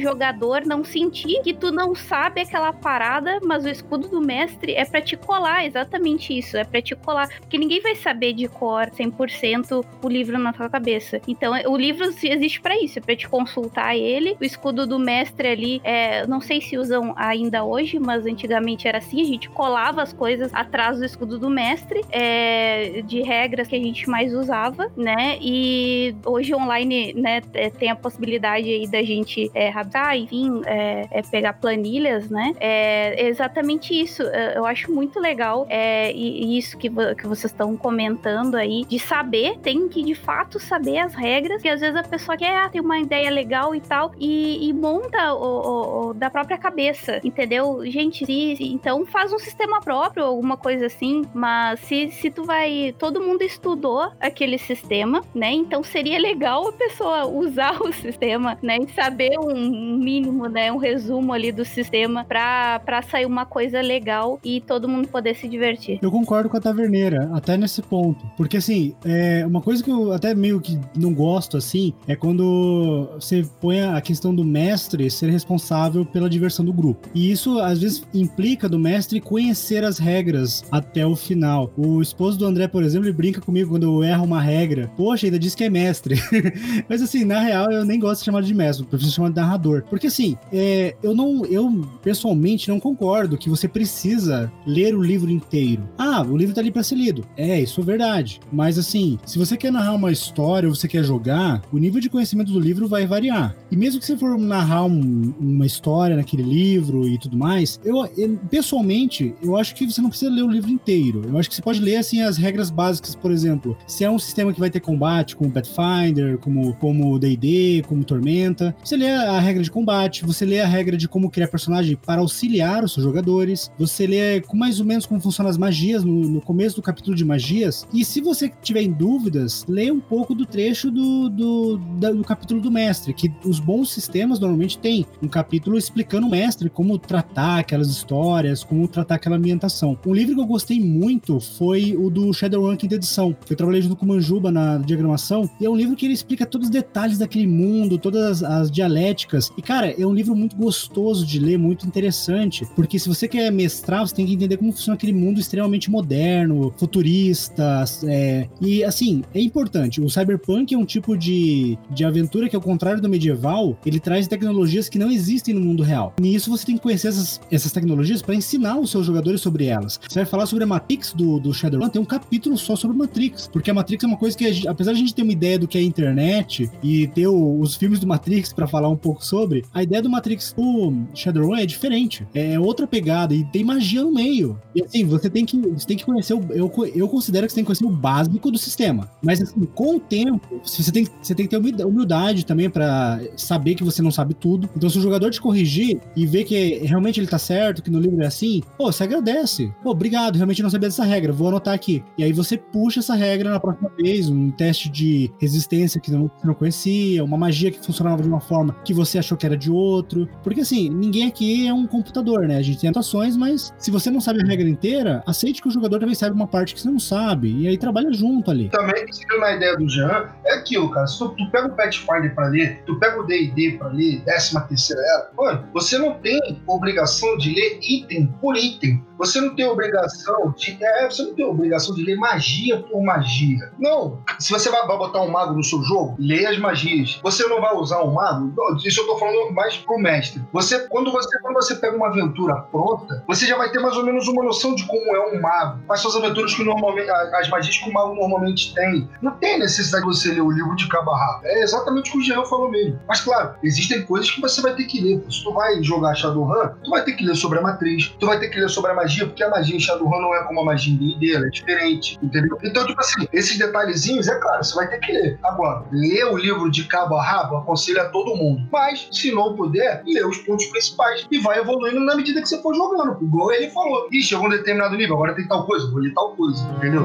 [0.00, 4.84] jogador não sentir que tu não sabe aquela parada, mas o escudo do mestre é
[4.84, 8.90] pra te colar, exatamente isso, é pra te colar, porque ninguém vai saber de cor
[8.90, 11.20] 100% o livro na tua cabeça.
[11.28, 14.36] Então, o livro existe pra isso, é pra te consultar ele.
[14.40, 18.98] O escudo do mestre ali, é, não sei se usam ainda hoje, mas antigamente era
[18.98, 23.76] assim, a gente colava as coisas atrás do escudo do mestre, é, de regras que
[23.76, 25.38] a gente mais usava, né?
[25.40, 31.06] E hoje online, né, é, tem a possibilidade aí da gente é, rabiscar, enfim, é,
[31.10, 32.54] é pegar planilhas, né?
[32.60, 34.22] É exatamente isso.
[34.22, 39.58] É, Eu acho muito legal é, isso que, que vocês estão comentando aí, de saber,
[39.58, 42.80] tem que de fato saber as regras, que às vezes a pessoa quer ah, tem
[42.80, 47.80] uma ideia legal e tal, e, e monta o, o- o da própria cabeça, entendeu?
[47.86, 52.94] Gente, se- então faz um sistema próprio, alguma coisa assim, mas se, se tu vai.
[52.98, 55.50] Todo mundo estudou aquele sistema, né?
[55.52, 58.78] Então seria legal a pessoa usar o sistema, né?
[58.78, 60.72] E saber um mínimo, né?
[60.72, 65.34] Um resumo ali do sistema pra, pra sair uma coisa legal e todo mundo poder
[65.36, 65.98] se divertir.
[66.00, 68.24] Eu concordo com a taverneira, até nesse ponto.
[68.36, 73.08] Porque, assim, é uma coisa que eu até meio que não gosto, assim, é quando
[73.14, 77.08] você põe a questão do mestre ser responsável pela diversão do grupo.
[77.14, 81.70] E isso, às vezes, implica do mestre conhecer as regras até o final.
[81.76, 84.90] O esposo do André, por exemplo, ele brinca comigo quando eu erro uma regra.
[84.96, 86.13] Poxa, ainda diz que é mestre.
[86.88, 89.36] Mas, assim, na real, eu nem gosto de chamar de mestre, eu prefiro chamar de
[89.36, 89.82] narrador.
[89.88, 95.30] Porque, assim, é, eu não, eu pessoalmente não concordo que você precisa ler o livro
[95.30, 95.88] inteiro.
[95.98, 97.24] Ah, o livro tá ali pra ser lido.
[97.36, 98.40] É, isso é verdade.
[98.52, 102.08] Mas assim, se você quer narrar uma história ou você quer jogar, o nível de
[102.08, 103.54] conhecimento do livro vai variar.
[103.70, 108.04] E mesmo que você for narrar um- uma história naquele livro e tudo mais, eu,
[108.16, 111.22] eu- pessoalmente, eu acho que você não precisa ler o livro inteiro.
[111.26, 114.18] Eu acho que você pode ler assim as regras básicas, por exemplo, se é um
[114.18, 118.74] sistema que vai ter combate com o Pathfinder, Pathfinder, como como D&D, como Tormenta.
[118.84, 122.20] Você lê a regra de combate, você lê a regra de como criar personagem para
[122.20, 126.40] auxiliar os seus jogadores, você lê mais ou menos como funcionam as magias no, no
[126.40, 127.86] começo do capítulo de magias.
[127.92, 132.22] E se você tiver em dúvidas, lê um pouco do trecho do, do, da- do
[132.24, 136.98] capítulo do mestre, que os bons sistemas normalmente tem um capítulo explicando o mestre como
[136.98, 139.98] tratar aquelas histórias, como tratar aquela ambientação.
[140.06, 143.36] Um livro que eu gostei muito foi o do Shadowrun quinta edição.
[143.48, 146.46] Eu trabalhei junto com o Manjuba na diagramação, e é um livro que ele explica
[146.46, 149.50] todos os detalhes daquele mundo, todas as dialéticas.
[149.56, 153.50] E, cara, é um livro muito gostoso de ler, muito interessante, porque se você quer
[153.50, 159.22] mestrar, você tem que entender como funciona aquele mundo extremamente moderno, futurista, é, e assim,
[159.34, 160.00] é importante.
[160.00, 164.26] O cyberpunk é um tipo de, de aventura que, ao contrário do medieval, ele traz
[164.26, 166.14] tecnologias que não existem no mundo real.
[166.18, 169.66] E nisso você tem que conhecer essas, essas tecnologias para ensinar os seus jogadores sobre
[169.66, 170.00] elas.
[170.08, 173.48] Você vai falar sobre a Matrix do, do Shadowrun, tem um capítulo só sobre Matrix,
[173.52, 175.68] porque a Matrix é uma coisa que, apesar de a gente ter uma ideia do
[175.68, 179.24] que é a internet e ter o- os filmes do Matrix para falar um pouco
[179.24, 182.26] sobre, a ideia do Matrix do Shadowrun é diferente.
[182.34, 184.58] É outra pegada e tem magia no meio.
[184.74, 187.56] E assim, você tem que, você tem que conhecer, o, eu, eu considero que você
[187.56, 189.10] tem que conhecer o básico do sistema.
[189.22, 193.20] Mas assim, com o tempo, você tem, você tem que ter humilda- humildade também para
[193.36, 194.68] saber que você não sabe tudo.
[194.76, 198.00] Então, se o jogador te corrigir e ver que realmente ele tá certo, que no
[198.00, 199.72] livro é assim, pô, você agradece.
[199.82, 202.02] Pô, obrigado, realmente não sabia dessa regra, vou anotar aqui.
[202.18, 206.30] E aí você puxa essa regra na próxima vez, um teste de resistência que não-
[206.34, 209.56] você não conhecia, uma magia que funcionava de uma forma que você achou que era
[209.56, 210.28] de outro.
[210.42, 212.56] Porque assim, ninguém aqui é um computador, né?
[212.56, 215.70] A gente tem anotações, mas se você não sabe a regra inteira, aceite que o
[215.70, 217.54] jogador também sabe uma parte que você não sabe.
[217.62, 218.68] E aí trabalha junto ali.
[218.70, 221.06] Também, seguindo na ideia do Jean, é aquilo, cara.
[221.06, 224.54] Se tu, tu pega o Pathfinder pra ler, tu pega o D&D pra ler, 13
[224.68, 229.02] terceira era, mano, você não tem obrigação de ler item por item.
[229.18, 230.76] Você não tem obrigação de.
[230.80, 233.70] É, você não tem obrigação de ler magia por magia.
[233.78, 234.18] Não.
[234.38, 237.20] Se você vai botar um mago no seu jogo, leia as magias.
[237.22, 238.52] Você não vai usar um mago.
[238.84, 240.42] Isso eu tô falando mais pro mestre.
[240.52, 244.04] Você, quando você, quando você pega uma aventura pronta, você já vai ter mais ou
[244.04, 245.80] menos uma noção de como é um mago.
[245.86, 247.10] Quais são as aventuras que normalmente.
[247.10, 249.08] As magias que o mago normalmente tem.
[249.22, 251.40] Não tem necessidade de você ler o livro de cabo a rabo.
[251.44, 252.98] É exatamente o que o Jean falou mesmo.
[253.08, 255.22] Mas claro, existem coisas que você vai ter que ler.
[255.30, 258.38] Se tu vai jogar Shadowrun, tu vai ter que ler sobre a matriz, tu vai
[258.38, 260.64] ter que ler sobre a magia, porque a magia em Shadowrun não é como a
[260.64, 262.58] magia em D&D, ela é diferente, entendeu?
[262.62, 265.38] Então, tipo assim, esses detalhezinhos, é claro, você vai ter que ler.
[265.44, 268.66] Agora, ler o livro de cabo a rabo, aconselho a todo mundo.
[268.72, 272.60] Mas, se não puder, lê os pontos principais e vai evoluindo na medida que você
[272.60, 273.22] for jogando.
[273.22, 274.08] Igual ele falou.
[274.10, 277.02] Ih, chegou um determinado nível, agora tem tal coisa, vou ler tal coisa, entendeu?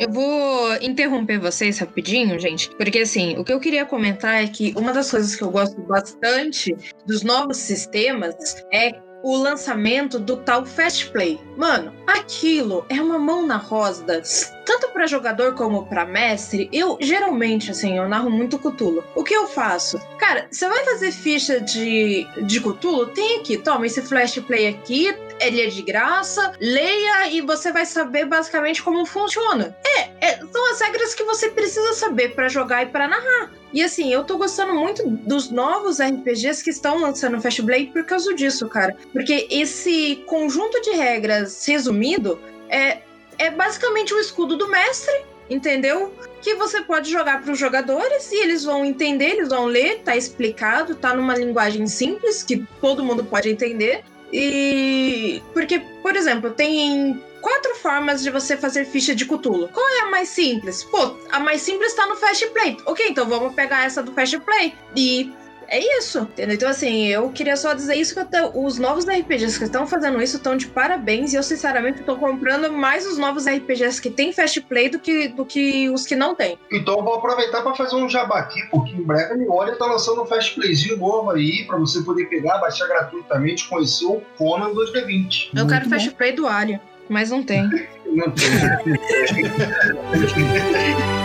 [0.00, 4.72] Eu vou interromper vocês rapidinho, gente, porque assim, o que eu queria comentar é que
[4.74, 6.74] uma das coisas que eu gosto bastante
[7.04, 11.38] dos novos sistemas é o lançamento do tal Fast Play.
[11.56, 14.22] Mano, aquilo é uma mão na roda,
[14.64, 16.68] tanto para jogador como para mestre.
[16.72, 19.04] Eu geralmente, assim, eu narro muito Cthulhu.
[19.14, 20.00] O que eu faço?
[20.18, 23.08] Cara, você vai fazer ficha de, de Cthulhu?
[23.08, 27.86] Tem aqui, toma esse Flash Play aqui, ele é de graça, leia e você vai
[27.86, 29.76] saber basicamente como funciona.
[29.96, 33.50] É, é, são as regras que você precisa saber para jogar e para narrar.
[33.72, 38.04] E assim, eu tô gostando muito dos novos RPGs que estão lançando Fast Play por
[38.04, 38.96] causa disso, cara.
[39.12, 42.98] Porque esse conjunto de regras resumido é,
[43.38, 45.14] é basicamente o escudo do mestre,
[45.48, 46.12] entendeu?
[46.42, 50.16] Que você pode jogar para os jogadores e eles vão entender, eles vão ler, tá
[50.16, 54.02] explicado, tá numa linguagem simples que todo mundo pode entender.
[54.32, 59.68] E porque, por exemplo, tem quatro formas de você fazer ficha de Cthulhu.
[59.68, 60.84] Qual é a mais simples?
[60.84, 62.76] Pô, a mais simples tá no Fast Play.
[62.86, 64.74] Ok, então vamos pegar essa do Fast Play.
[64.96, 65.32] E
[65.70, 66.54] é isso, entendeu?
[66.56, 69.86] Então, assim, eu queria só dizer isso que eu tô- os novos RPGs que estão
[69.86, 71.32] fazendo isso estão de parabéns.
[71.32, 75.28] E eu, sinceramente, tô comprando mais os novos RPGs que tem Fast Play do que,
[75.28, 76.58] do que os que não tem.
[76.72, 79.86] Então eu vou aproveitar para fazer um jabá aqui, porque em breve a Miori tá
[79.86, 84.70] lançando um Fast Playzinho novo aí, para você poder pegar, baixar gratuitamente, conhecer o Conan
[84.74, 85.50] 2D20.
[85.54, 85.90] Eu Muito quero bom.
[85.90, 87.68] Fast Play do Alien, mas não tem.
[88.10, 88.50] Não tem.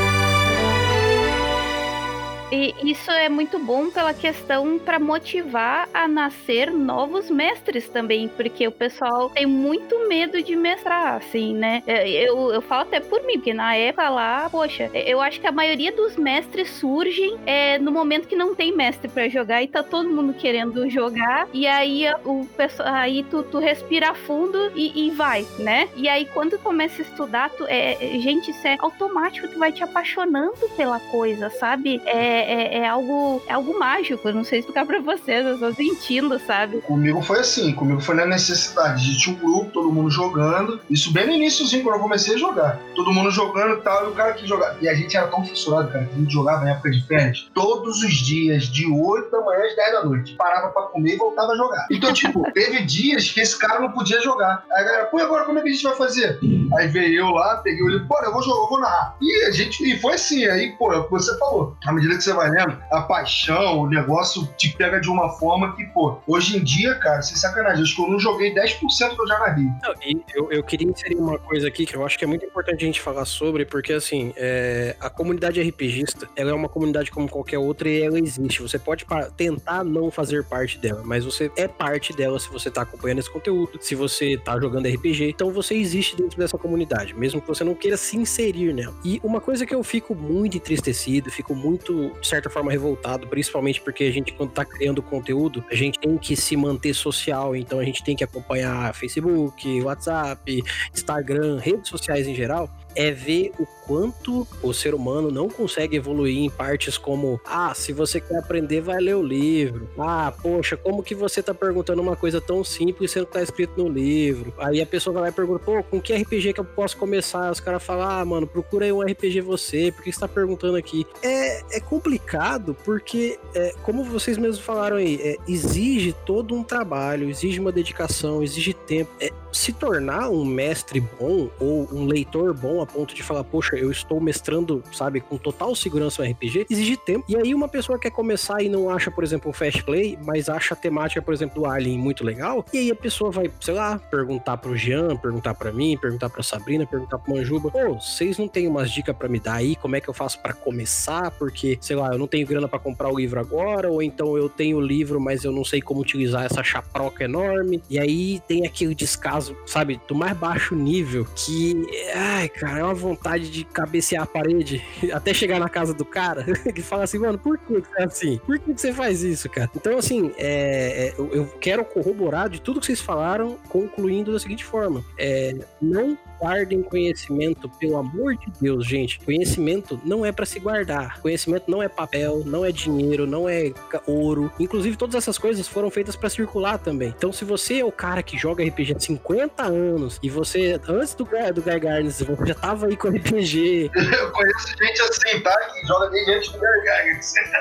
[2.53, 8.67] E isso é muito bom pela questão para motivar a nascer novos mestres também, porque
[8.67, 11.81] o pessoal tem muito medo de mestrar, assim, né?
[11.87, 15.47] É, Eu, eu falo até por mim, porque na época lá, poxa, eu acho que
[15.47, 19.67] a maioria dos mestres surgem é, no momento que não tem mestre para jogar e
[19.67, 25.07] tá todo mundo querendo jogar, e aí o pessoal, aí tu, tu respira fundo e,
[25.07, 25.89] e vai, né?
[25.95, 29.83] E aí quando começa a estudar, tu, é, gente, isso é automático, tu vai te
[29.83, 31.99] apaixonando pela coisa, sabe?
[32.05, 34.27] É, é, é, algo, é algo mágico.
[34.27, 36.81] Eu não sei explicar pra vocês, eu tô sentindo, sabe?
[36.81, 40.79] Comigo foi assim, comigo foi na necessidade de tinha um grupo, todo mundo jogando.
[40.89, 42.79] Isso bem no iníciozinho, quando eu comecei a jogar.
[42.95, 44.77] Todo mundo jogando e tal, e o cara que jogava.
[44.81, 47.49] E a gente era tão fissurado, cara, que a gente jogava na época de férias,
[47.53, 50.35] todos os dias, de 8 da manhã às 10 da noite.
[50.35, 51.87] Parava pra comer e voltava a jogar.
[51.91, 54.63] Então, tipo, teve dias que esse cara não podia jogar.
[54.71, 56.39] Aí a galera, pô, agora como é que a gente vai fazer?
[56.77, 59.15] Aí veio eu lá, peguei o livro, bora, eu vou jogar, eu vou narrar.
[59.21, 61.75] E a gente, e foi assim, aí, pô, é o que você falou.
[61.85, 65.75] À medida que você vai lendo, a paixão, o negócio te pega de uma forma
[65.75, 68.79] que, pô, hoje em dia, cara, sem sacanagem, acho que eu não joguei 10%
[69.15, 69.65] que eu já narrei.
[69.65, 72.45] Não, e eu, eu queria inserir uma coisa aqui que eu acho que é muito
[72.45, 77.11] importante a gente falar sobre, porque assim, é, a comunidade RPGista, ela é uma comunidade
[77.11, 78.61] como qualquer outra e ela existe.
[78.61, 79.05] Você pode
[79.35, 83.31] tentar não fazer parte dela, mas você é parte dela se você tá acompanhando esse
[83.31, 87.63] conteúdo, se você tá jogando RPG, então você existe dentro dessa comunidade, mesmo que você
[87.63, 88.93] não queira se inserir nela.
[89.03, 93.81] E uma coisa que eu fico muito entristecido, fico muito, de certa forma, revoltado, principalmente
[93.81, 97.79] porque a gente, quando tá criando conteúdo, a gente tem que se manter social, então
[97.79, 100.63] a gente tem que acompanhar Facebook, WhatsApp,
[100.93, 106.37] Instagram, redes sociais em geral, é ver o quanto o ser humano não consegue evoluir
[106.37, 109.89] em partes como ah, se você quer aprender, vai ler o livro.
[109.97, 113.73] Ah, poxa, como que você tá perguntando uma coisa tão simples sendo que tá escrito
[113.77, 114.53] no livro?
[114.57, 117.51] Aí a pessoa vai lá e pergunta, pô, com que RPG que eu posso começar?
[117.51, 120.77] Os caras falam, ah, mano, procura aí um RPG você, por que você tá perguntando
[120.77, 121.05] aqui?
[121.21, 127.29] É, é complicado porque, é, como vocês mesmos falaram aí, é, exige todo um trabalho,
[127.29, 129.11] exige uma dedicação, exige tempo.
[129.19, 133.75] É, se tornar um mestre bom ou um leitor bom a ponto de falar, poxa,
[133.75, 137.25] eu estou mestrando, sabe, com total segurança um RPG, exige tempo.
[137.27, 140.49] E aí uma pessoa quer começar e não acha, por exemplo, um fast play, mas
[140.49, 143.73] acha a temática, por exemplo, do Alien muito legal, e aí a pessoa vai, sei
[143.73, 148.37] lá, perguntar pro Jean, perguntar pra mim, perguntar pra Sabrina, perguntar pro Manjuba, pô, vocês
[148.37, 149.75] não têm umas dicas pra me dar aí?
[149.75, 151.31] Como é que eu faço pra começar?
[151.31, 154.49] Porque, sei lá, eu não tenho grana pra comprar o livro agora, ou então eu
[154.49, 157.81] tenho o livro, mas eu não sei como utilizar essa chaproca enorme.
[157.89, 162.93] E aí tem aquele descaso, sabe, do mais baixo nível, que, ai, cara, é uma
[162.93, 166.43] vontade de cabecear a parede até chegar na casa do cara,
[166.73, 168.37] que fala assim, mano, por que você é assim?
[168.45, 169.69] Por que você faz isso, cara?
[169.75, 174.63] Então, assim, é, é, eu, quero corroborar de tudo que vocês falaram, concluindo da seguinte
[174.63, 179.17] forma: é, não guardem conhecimento, pelo amor de Deus, gente.
[179.19, 181.21] Conhecimento não é para se guardar.
[181.21, 183.71] Conhecimento não é papel, não é dinheiro, não é
[184.05, 184.51] ouro.
[184.59, 187.13] Inclusive, todas essas coisas foram feitas para circular também.
[187.17, 191.15] Então, se você é o cara que joga RPG há 50 anos e você, antes
[191.15, 195.53] do, do Guy Garnes, você já tava aí com RPG, Eu conheço gente assim, tá?
[195.69, 196.65] Que joga desde antes do.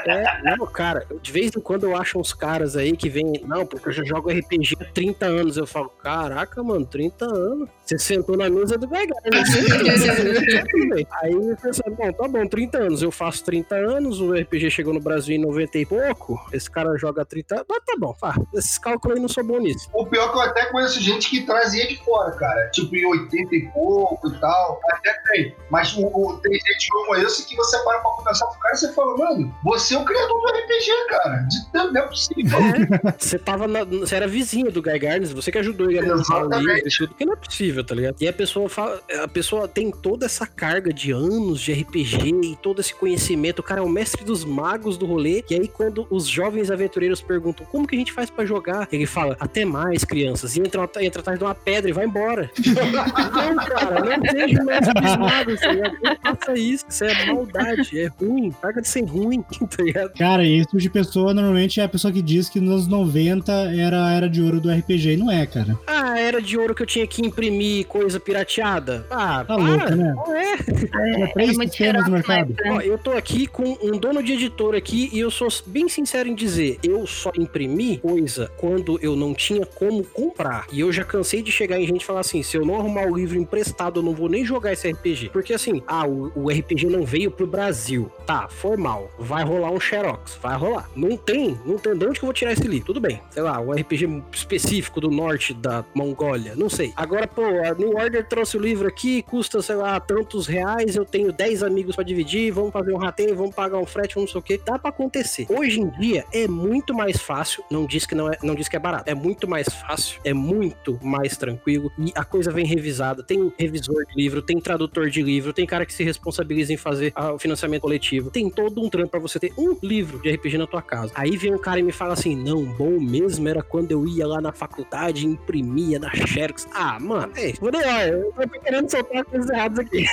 [0.06, 3.66] É, não, cara, de vez em quando eu acho uns caras aí que vêm, não,
[3.66, 5.56] porque eu já jogo RPG há 30 anos.
[5.56, 7.68] Eu falo, caraca, mano, 30 anos.
[7.84, 9.42] Você sentou na mesa do Gagar, né?
[9.44, 13.02] Você- aí eu pensei, bom, tá bom, 30 anos.
[13.02, 16.38] Eu faço 30 anos, o RPG chegou no Brasil em 90 e pouco.
[16.52, 17.66] Esse cara joga 30 anos.
[17.68, 18.34] Mas tá bom, tá.
[18.54, 19.88] Esses cálculos aí não sou bom nisso.
[19.92, 22.68] O pior é que eu até conheço gente que trazia de fora, cara.
[22.70, 24.80] Tipo, em 80 e pouco e tal.
[24.90, 25.54] Até tem.
[25.70, 28.58] Mas o, o- tem gente que eu conheço que você para pra conversar com o
[28.60, 31.36] cara e você fala, mano, você é o criador do RPG, cara.
[31.48, 32.58] De tanto, não é possível.
[32.58, 36.16] É, você tava na, você era vizinho do Guy Gardner, você que ajudou ele a
[36.16, 38.16] montar o livro e tudo, porque não é possível, tá ligado?
[38.20, 42.56] E a pessoa fala, a pessoa tem toda essa carga de anos de RPG e
[42.56, 46.06] todo esse conhecimento, o cara é o mestre dos magos do rolê, e aí quando
[46.10, 50.04] os jovens aventureiros perguntam como que a gente faz pra jogar, ele fala, até mais,
[50.04, 52.50] crianças, e entra, entra atrás de uma pedra e vai embora.
[52.62, 55.96] não, cara, não seja o mestre dos magos, tá ligado?
[56.02, 59.42] Não faça isso, isso é maldade, é ruim, paga de ser ruim,
[59.76, 60.12] tá ligado?
[60.12, 63.52] Cara, esse tipo de pessoa normalmente é a pessoa que diz que nos anos 90
[63.52, 65.12] era a era de ouro do RPG.
[65.12, 65.78] E não é, cara.
[65.86, 69.06] Ah, era de ouro que eu tinha que imprimir coisa pirateada.
[69.10, 69.62] Ah, Tá para.
[69.64, 70.14] louco, né?
[70.16, 70.56] Não é.
[70.56, 72.54] Tinha três muito sistemas no xerox, mercado.
[72.64, 72.72] né?
[72.72, 76.28] Ó, eu tô aqui com um dono de editora aqui e eu sou bem sincero
[76.28, 80.66] em dizer, eu só imprimi coisa quando eu não tinha como comprar.
[80.72, 83.06] E eu já cansei de chegar em gente e falar assim, se eu não arrumar
[83.06, 85.30] o livro emprestado, eu não vou nem jogar esse RPG.
[85.32, 88.10] Porque assim, ah, o, o RPG não veio pro Brasil.
[88.26, 89.10] Tá, formal.
[89.18, 90.38] Vai rolar um Xerox.
[90.42, 90.88] Vai rolar.
[90.94, 91.96] Não tem, não tem.
[91.96, 92.86] De onde que eu vou tirar esse livro?
[92.86, 93.20] Tudo bem.
[93.30, 96.54] Sei lá, um RPG específico do norte da Mongólia.
[96.56, 96.92] Não sei.
[96.96, 100.96] Agora, pô, a New Order trouxe o livro aqui, custa, sei lá, tantos reais.
[100.96, 102.52] Eu tenho 10 amigos pra dividir.
[102.52, 104.64] Vamos fazer um rateio, vamos pagar um frete, vamos não sei o que.
[104.64, 105.46] Dá pra acontecer.
[105.48, 107.64] Hoje em dia é muito mais fácil.
[107.70, 109.10] Não diz que não é, não diz que é barato.
[109.10, 110.20] É muito mais fácil.
[110.24, 111.90] É muito mais tranquilo.
[111.98, 113.22] E a coisa vem revisada.
[113.22, 117.12] Tem revisor de livro, tem tradutor de livro, tem cara que se responsabiliza em fazer
[117.14, 118.30] ah, o financiamento coletivo.
[118.30, 121.12] Tem todo um trampo pra você ter um livro de RPG na tua casa.
[121.14, 124.26] Aí vem um cara e me fala assim: não, bom mesmo era quando eu ia
[124.26, 126.68] lá na faculdade e imprimia na Xerox.
[126.72, 130.04] Ah, mano, vou dar, eu tô querendo soltar coisas erradas aqui.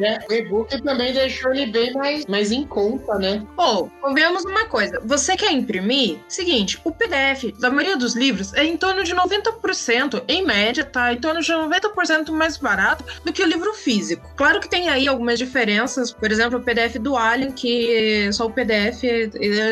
[0.00, 3.46] É, o e-book também deixou ele bem mais, mais em conta, né?
[3.54, 5.00] Pô, convenhamos uma coisa.
[5.04, 6.18] Você quer imprimir?
[6.28, 11.12] Seguinte, o PDF da maioria dos livros é em torno de 90%, em média, tá?
[11.12, 14.32] Em torno de 90% mais barato do que o livro físico.
[14.36, 18.50] Claro que tem aí algumas diferenças, por exemplo, o PDF do Alien, que só o
[18.50, 19.02] PDF.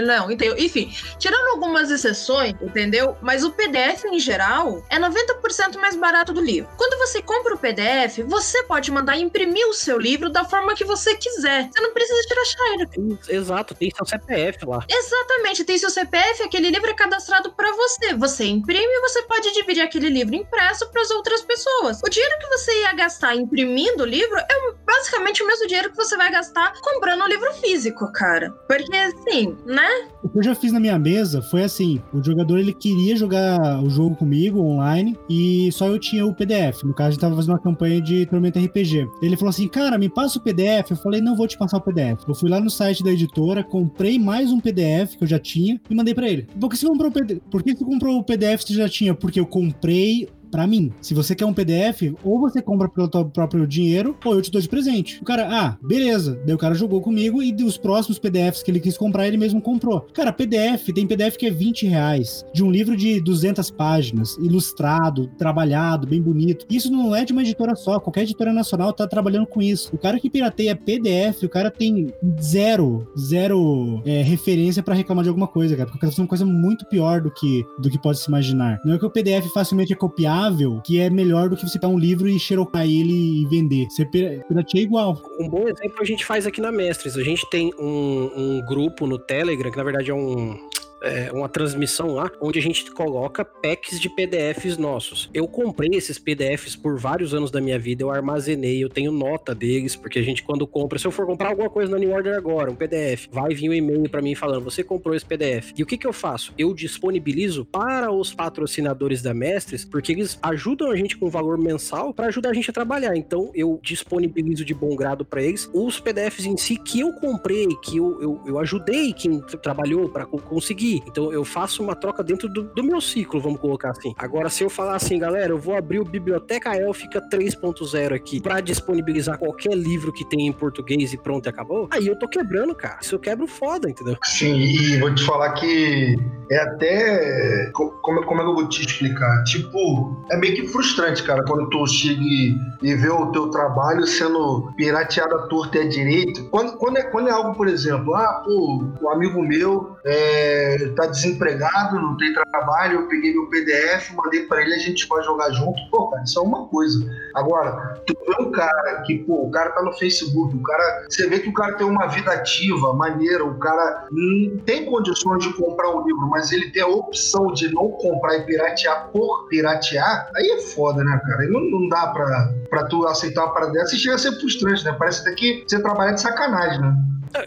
[0.07, 0.57] Não, entendeu?
[0.59, 3.17] Enfim, tirando algumas exceções, entendeu?
[3.21, 6.71] Mas o PDF em geral é 90% mais barato do livro.
[6.77, 10.85] Quando você compra o PDF, você pode mandar imprimir o seu livro da forma que
[10.85, 11.69] você quiser.
[11.71, 13.29] Você não precisa tirar Xerox.
[13.29, 14.85] Exato, tem seu CPF lá.
[14.89, 18.15] Exatamente, tem seu CPF, aquele livro é cadastrado para você.
[18.15, 22.01] Você imprime e você pode dividir aquele livro impresso para as outras pessoas.
[22.05, 25.97] O dinheiro que você ia gastar imprimindo o livro é basicamente o mesmo dinheiro que
[25.97, 28.51] você vai gastar comprando um livro físico, cara.
[28.67, 29.89] Porque assim, né?
[30.23, 33.83] O que eu já fiz na minha mesa foi assim: o jogador ele queria jogar
[33.83, 36.80] o jogo comigo online e só eu tinha o PDF.
[36.85, 39.07] No caso, a gente tava fazendo uma campanha de Tormenta RPG.
[39.23, 40.91] Ele falou assim: Cara, me passa o PDF.
[40.91, 42.25] Eu falei: Não vou te passar o PDF.
[42.27, 45.81] Eu fui lá no site da editora, comprei mais um PDF que eu já tinha
[45.89, 46.47] e mandei para ele.
[46.59, 47.41] Por que você comprou o PDF?
[47.51, 49.15] Por que você comprou o PDF que você já tinha?
[49.15, 53.25] Porque eu comprei Pra mim, se você quer um PDF, ou você compra pelo teu
[53.27, 55.21] próprio dinheiro, ou eu te dou de presente.
[55.21, 56.41] O cara, ah, beleza.
[56.45, 59.61] Daí o cara jogou comigo e os próximos PDFs que ele quis comprar, ele mesmo
[59.61, 60.01] comprou.
[60.13, 62.45] Cara, PDF, tem PDF que é 20 reais.
[62.53, 66.67] De um livro de 200 páginas, ilustrado, trabalhado, bem bonito.
[66.69, 68.01] Isso não é de uma editora só.
[68.01, 69.95] Qualquer editora nacional tá trabalhando com isso.
[69.95, 75.29] O cara que pirateia PDF, o cara tem zero, zero é, referência para reclamar de
[75.29, 75.89] alguma coisa, cara.
[75.89, 78.81] Porque tá uma coisa muito pior do que, do que pode se imaginar.
[78.85, 80.40] Não é que o PDF facilmente é copiado
[80.85, 83.87] que é melhor do que você pegar um livro e xerocar ele e vender.
[83.91, 85.21] Você pirateia igual.
[85.39, 87.17] Um bom exemplo a gente faz aqui na Mestres.
[87.17, 90.59] A gente tem um, um grupo no Telegram, que na verdade é um
[91.03, 95.31] é, uma transmissão lá, onde a gente coloca packs de PDFs nossos.
[95.33, 99.55] Eu comprei esses PDFs por vários anos da minha vida, eu armazenei, eu tenho nota
[99.55, 102.37] deles, porque a gente quando compra, se eu for comprar alguma coisa na New Order
[102.37, 105.73] agora, um PDF, vai vir um e-mail para mim falando, você comprou esse PDF.
[105.77, 106.53] E o que que eu faço?
[106.59, 112.13] Eu disponibilizo para os patrocinadores da Mestres, porque eles ajudam a gente com valor mensal
[112.13, 113.17] para ajudar a gente a trabalhar.
[113.17, 117.69] Então eu disponibilizo de bom grado para eles os PDFs em si que eu comprei,
[117.83, 122.49] que eu, eu, eu ajudei quem trabalhou para conseguir então eu faço uma troca dentro
[122.49, 124.15] do, do, meu ciclo, vamos colocar assim.
[124.17, 128.61] Agora, se eu falar assim, galera, eu vou abrir o Biblioteca Élfica 3.0 aqui para
[128.61, 132.99] disponibilizar qualquer livro que tem em português e pronto, acabou, aí eu tô quebrando, cara.
[133.01, 134.17] Isso eu quebro foda, entendeu?
[134.25, 136.17] Sim, e vou te falar que
[136.51, 137.71] é até.
[137.73, 139.45] Como, como é que eu vou te explicar?
[139.45, 144.73] Tipo, é meio que frustrante, cara, quando tu chega e, vê o teu trabalho sendo
[144.77, 146.45] pirateado à torta e à direito.
[146.51, 151.07] Quando, quando, é, quando é algo, por exemplo, ah, pô, um amigo meu é, tá
[151.07, 155.51] desempregado, não tem trabalho, eu peguei meu PDF, mandei para ele, a gente vai jogar
[155.53, 155.79] junto.
[155.91, 156.99] Pô, cara, isso é uma coisa.
[157.35, 161.29] Agora, tu vê um cara que, pô, o cara tá no Facebook, o cara, você
[161.29, 165.53] vê que o cara tem uma vida ativa, maneira, o cara não tem condições de
[165.55, 170.31] comprar um livro, mas ele tem a opção de não comprar e piratear por piratear,
[170.35, 171.47] aí é foda, né, cara?
[171.49, 174.85] Não, não dá pra, pra tu aceitar uma parada dessa e chega a ser frustrante,
[174.85, 174.95] né?
[174.99, 176.95] Parece até que você trabalha de sacanagem, né?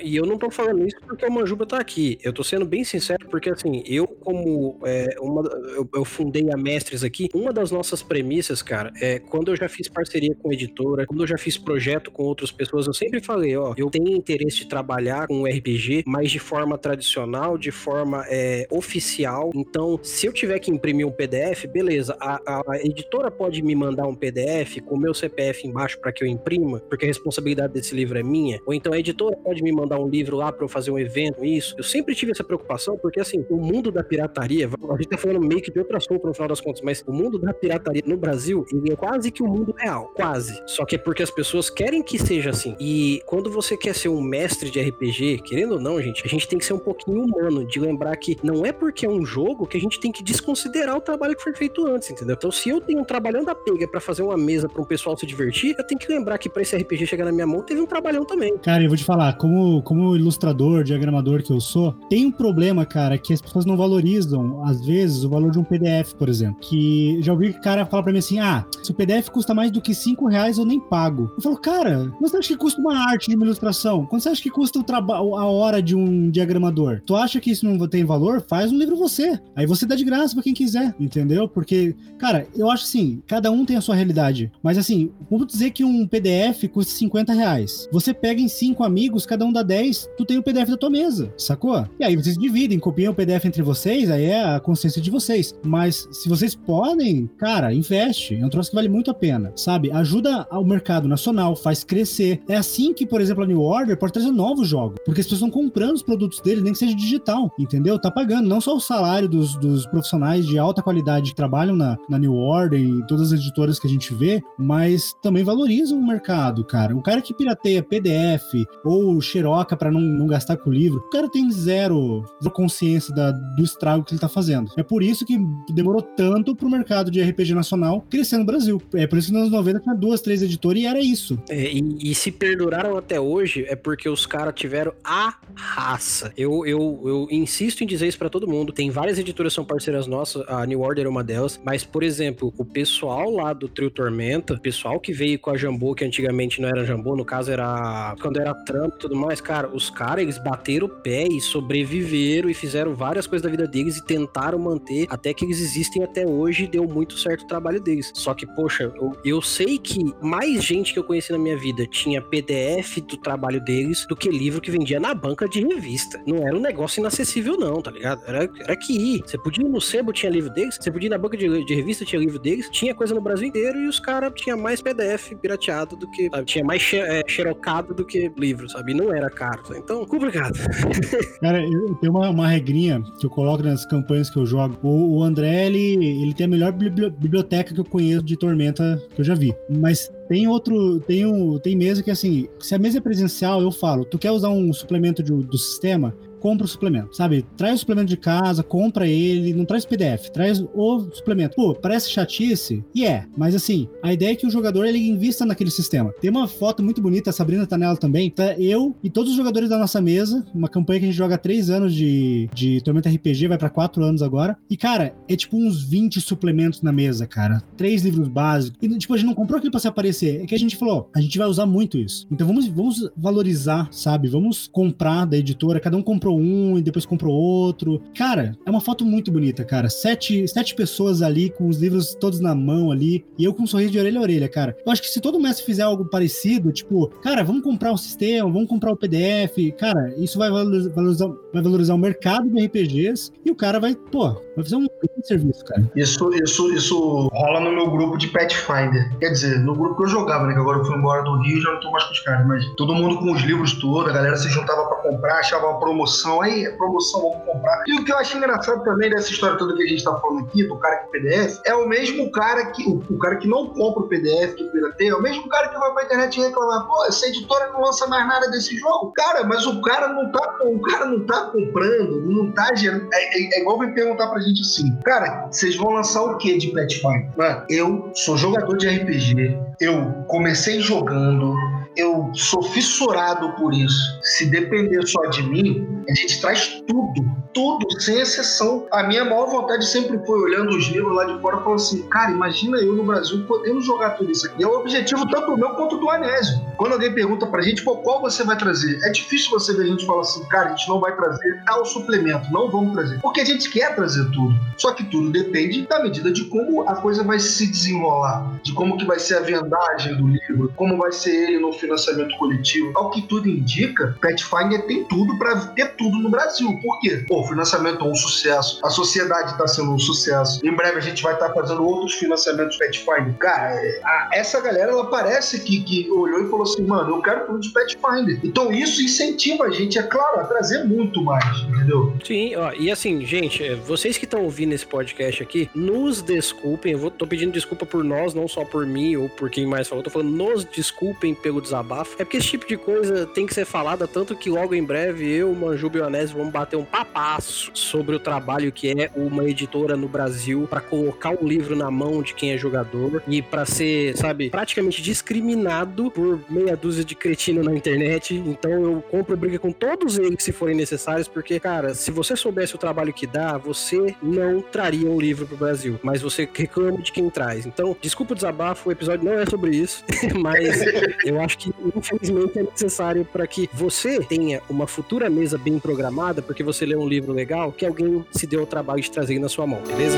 [0.02, 2.18] E eu não tô falando isso porque o Manjuba tá aqui.
[2.24, 5.42] Eu tô sendo bem sincero porque, assim, eu como é, uma,
[5.76, 9.68] eu, eu, fundei a Mestres aqui, uma das nossas premissas, cara, é quando eu já
[9.68, 13.56] fiz parceria com editora, quando eu já fiz projeto com outras pessoas, eu sempre falei,
[13.58, 18.68] ó, eu tenho interesse de trabalhar com RPG, mas de forma tradicional, de forma é,
[18.72, 19.52] oficial.
[19.54, 22.40] Então, se eu tiver que imprimir um PDF, beleza, a,
[22.72, 26.28] a editora pode me mandar um PDF com o meu CPF embaixo para que eu
[26.28, 30.00] imprima, porque a responsabilidade desse livro é minha, ou então a editora pode me mandar
[30.00, 31.76] um livro lá para eu fazer um evento, isso.
[31.78, 35.40] Eu sempre tive essa preocupação, porque assim, o mundo da pirataria, a gente tá falando
[35.40, 38.18] meio que de outro assunto no final das contas, mas o mundo da pirataria no
[38.18, 40.62] Brasil, ele é quase que o mundo real, quase.
[40.66, 42.76] Só que é porque as pessoas querem que seja assim.
[42.80, 46.48] E quando você quer ser um mestre de RPG, querendo ou não, gente, a gente
[46.48, 49.66] tem que ser um pouquinho humano, de lembrar que não é porque é um jogo
[49.66, 52.36] que a gente tem que desconsiderar o trabalho que foi feito antes, entendeu?
[52.36, 55.18] Então, se eu tenho um trabalhão da pega para fazer uma mesa para um pessoal
[55.18, 57.82] se divertir, eu tenho que lembrar que para esse RPG chegar na minha mão, teve
[57.82, 58.58] um trabalhão também.
[58.58, 62.86] Cara, eu vou te falar, como como, ilustrador, diagramador que eu sou, tem um problema,
[62.86, 66.60] cara, que as pessoas não valorizam, às vezes, o valor de um PDF, por exemplo.
[66.62, 69.82] Que já ouvi cara fala pra mim assim: ah, Se o PDF custa mais do
[69.82, 71.32] que 5 reais, eu nem pago.
[71.36, 74.06] Eu falo, cara, você acha que custa uma arte de uma ilustração?
[74.06, 77.02] Quanto você acha que custa o trabalho, a hora de um diagramador?
[77.06, 78.42] Tu acha que isso não tem valor?
[78.48, 79.40] Faz um livro você.
[79.56, 81.48] Aí você dá de graça pra quem quiser, entendeu?
[81.48, 84.52] Porque, cara, eu acho assim, cada um tem a sua realidade.
[84.62, 87.88] Mas assim, vamos dizer que um PDF custa 50 reais.
[87.92, 90.90] Você pega em cinco amigos, cada um dá 10, tu tem o PDF da tua
[90.90, 91.86] mesa, sacou?
[92.00, 95.56] E aí vocês dividem, copiam o PDF entre vocês, aí é a consciência de vocês.
[95.64, 98.36] Mas se vocês podem, cara, investe.
[98.36, 99.92] É um troço que vale muito a pena, sabe?
[99.92, 102.42] Ajuda ao mercado nacional, faz crescer.
[102.48, 105.42] É assim que, por exemplo, a New Order pode trazer novos jogos, porque as pessoas
[105.42, 108.00] estão comprando os produtos dele, nem que seja digital, entendeu?
[108.00, 111.98] Tá pagando não só o salário dos, dos profissionais de alta qualidade que trabalham na,
[112.10, 116.06] na New Order e todas as editoras que a gente vê, mas também valorizam o
[116.06, 116.96] mercado, cara.
[116.96, 121.10] O cara que pirateia PDF ou Xeroca para não, não gastar com o livro, o
[121.10, 124.72] cara tem zero, zero consciência da, do estrago que ele tá fazendo.
[124.78, 125.38] É por isso que
[125.74, 128.82] demorou tanto pro mercado de RPG nacional crescer no Brasil.
[128.94, 131.38] É por isso que nos anos 90 tinha duas, três editoras e era isso.
[131.50, 136.32] É, e, e se perduraram até hoje é porque os caras tiveram a raça.
[136.38, 138.72] Eu, eu, eu insisto em dizer isso para todo mundo.
[138.72, 142.04] Tem várias editoras que são parceiras nossas, a New Order é uma delas, mas, por
[142.04, 146.06] exemplo, o pessoal lá do Trio Tormenta, o pessoal que veio com a Jambô, que
[146.06, 149.90] antigamente não era Jambô, no caso era quando era Trump e tudo mais, cara, os
[149.90, 154.06] caras, eles bateram o pé e sobreviveram e fizeram várias coisas da vida deles e
[154.06, 158.12] tentaram manter até que eles existem até hoje e deu muito certo o trabalho deles.
[158.14, 161.86] Só que, poxa, eu, eu sei que mais gente que eu conheci na minha vida
[161.88, 166.22] tinha PDF do trabalho deles do que livro que vendia na banca de revista.
[166.26, 168.22] Não era um negócio inacessível, não, tá ligado?
[168.26, 169.24] Era, era que ir.
[169.26, 170.78] Você podia ir no sebo, tinha livro deles.
[170.80, 172.70] Você podia ir na banca de, de revista, tinha livro deles.
[172.70, 176.30] Tinha coisa no Brasil inteiro e os caras tinham mais PDF pirateado do que.
[176.30, 176.46] Sabe?
[176.46, 178.92] Tinha mais é, xerocado do que livro, sabe?
[178.92, 179.60] E não era caro.
[179.66, 179.80] Sabe?
[179.80, 180.54] Então, complicado.
[181.42, 184.78] Cara, eu tenho uma, uma regrinha que eu coloco nas campanhas que eu jogo.
[184.84, 189.02] O, o André, ele, ele tem a melhor bibli- biblioteca que eu conheço de Tormenta
[189.16, 189.54] que eu já vi.
[189.70, 193.72] Mas tem outro, tem, um, tem mesa que assim, se a mesa é presencial, eu
[193.72, 196.14] falo, tu quer usar um suplemento de- do sistema?
[196.44, 197.46] Compra o suplemento, sabe?
[197.56, 201.56] Traz o suplemento de casa, compra ele, não traz PDF, traz o suplemento.
[201.56, 202.84] Pô, parece chatice?
[202.94, 206.12] E é, mas assim, a ideia é que o jogador ele invista naquele sistema.
[206.20, 208.30] Tem uma foto muito bonita, a Sabrina tá nela também.
[208.30, 211.36] Tá eu e todos os jogadores da nossa mesa, uma campanha que a gente joga
[211.36, 214.58] há três anos de, de Tormenta RPG, vai pra quatro anos agora.
[214.70, 217.64] E, cara, é tipo uns 20 suplementos na mesa, cara.
[217.78, 218.78] Três livros básicos.
[218.82, 220.42] E, tipo, a gente não comprou aquilo pra se aparecer.
[220.42, 222.28] É que a gente falou, a gente vai usar muito isso.
[222.30, 224.28] Então vamos, vamos valorizar, sabe?
[224.28, 225.80] Vamos comprar da editora.
[225.80, 228.02] Cada um comprou um e depois comprou outro.
[228.16, 229.90] Cara, é uma foto muito bonita, cara.
[229.90, 233.24] Sete, sete pessoas ali com os livros todos na mão ali.
[233.38, 234.76] E eu com um sorriso de orelha a orelha, cara.
[234.86, 238.50] Eu acho que se todo mestre fizer algo parecido, tipo, cara, vamos comprar o sistema,
[238.52, 239.72] vamos comprar o PDF.
[239.78, 243.96] Cara, isso vai valoriza- valorizar, vai valorizar o mercado de RPGs e o cara vai,
[243.96, 244.88] pô, vai fazer um
[245.24, 245.84] serviço, cara.
[245.96, 249.10] Isso, isso, isso rola no meu grupo de Pathfinder.
[249.20, 250.54] Quer dizer, no grupo que eu jogava, né?
[250.54, 252.46] Que agora eu fui embora do Rio e já não tô mais com os caras.
[252.48, 255.80] Mas todo mundo com os livros todos, a galera se juntava pra comprar, achava uma
[255.80, 256.42] promoção.
[256.42, 257.84] Aí, promoção, vamos comprar.
[257.88, 260.46] E o que eu acho engraçado também dessa história toda que a gente tá falando
[260.46, 262.84] aqui, do cara que PDF, é o mesmo cara que.
[262.88, 265.78] O, o cara que não compra o PDF, que pirateia, é o mesmo cara que
[265.80, 269.12] vai pra internet reclamar, pô, essa editora não lança mais nada desse jogo.
[269.16, 273.08] Cara, mas o cara não tá, o cara não tá comprando, não tá gerando.
[273.14, 276.58] É, é- é igual vem perguntar pra gente assim, cara, vocês vão lançar o que
[276.58, 277.30] de Pathfinder?
[277.38, 281.56] Mano, eu sou jogador de RPG, eu comecei jogando,
[281.96, 284.20] eu sou fissurado por isso.
[284.22, 287.24] Se depender só de mim, a gente traz tudo,
[287.54, 288.88] tudo, sem exceção.
[288.92, 292.32] A minha maior vontade sempre foi olhando os livros lá de fora falando assim, cara,
[292.32, 294.62] imagina eu no Brasil podendo jogar tudo isso aqui.
[294.62, 296.60] E é o objetivo tanto meu quanto do Anésio.
[296.78, 299.00] Quando alguém pergunta pra gente, pô, qual você vai trazer?
[299.04, 301.86] É difícil você ver a gente falar assim, cara, a gente não vai trazer tal
[301.86, 303.20] suplemento, não vamos trazer.
[303.22, 304.54] Porque a gente quer trazer tudo.
[304.78, 308.98] Só que tudo depende da medida de como a coisa vai se desenrolar, de como
[308.98, 312.92] que vai ser a vendagem do livro, como vai ser ele no financiamento coletivo.
[312.96, 316.80] Ao que tudo indica, Pathfinder tem tudo pra ter tudo no Brasil.
[316.82, 317.24] Por quê?
[317.28, 320.66] Pô, o financiamento é um sucesso, a sociedade está sendo um sucesso.
[320.66, 323.34] Em breve a gente vai estar fazendo outros financiamentos Pathfinder.
[323.38, 327.22] Cara, é, a- essa galera, ela parece que, que olhou e falou assim, mano, eu
[327.22, 328.40] quero tudo de Pathfinder.
[328.44, 332.14] Então isso incentiva a gente, é claro, a trazer muito mais, entendeu?
[332.24, 336.94] Sim, ó, e assim, gente, é, vocês que estão ouvindo esse podcast aqui, nos desculpem,
[336.94, 339.88] eu vou, tô pedindo desculpa por nós, não só por mim ou por quem mais
[339.88, 342.16] falou, tô falando nos desculpem pelo desabafo.
[342.20, 345.30] É porque esse tipo de coisa tem que ser falada, tanto que logo em breve
[345.30, 349.10] eu, o Manjuba e o Anésio vamos bater um papaço sobre o trabalho que é
[349.16, 353.42] uma editora no Brasil pra colocar um livro na mão de quem é jogador e
[353.42, 359.36] pra ser, sabe, praticamente discriminado por meia dúzia de cretino na internet, então eu compro
[359.36, 363.26] briga com todos eles se forem necessários, porque, cara, se você soubesse o trabalho que
[363.26, 367.66] dá, você não traria um livro pro Brasil, mas você reclama de quem traz.
[367.66, 370.04] Então, desculpa o desabafo, o episódio não é sobre isso,
[370.40, 370.82] mas
[371.26, 371.63] eu acho que,
[371.96, 376.96] infelizmente, é necessário para que você tenha uma futura mesa bem programada, porque você lê
[376.96, 380.18] um livro legal, que alguém se deu o trabalho de trazer na sua mão, beleza?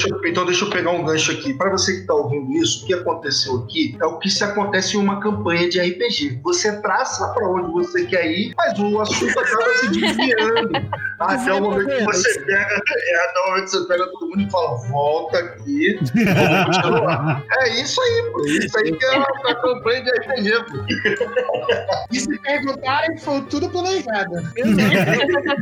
[0.00, 1.54] Deixa, eu, então deixa eu pegar um gancho aqui.
[1.54, 4.96] Para você que está ouvindo isso, o que aconteceu aqui é o que se acontece
[4.96, 6.40] em uma campanha de RPG.
[6.42, 10.70] Você traça para onde você quer ir, mas o assunto acaba se desviando.
[11.20, 14.40] Até o momento que você pega, é, até o momento que você pega todo mundo
[14.40, 17.44] e fala, volta aqui, vamos continuar.
[17.60, 18.46] É isso aí, pô.
[18.46, 22.06] Isso aí que é a, a campanha de RPG, pô.
[22.10, 24.32] E se perguntarem, foi tudo planejado.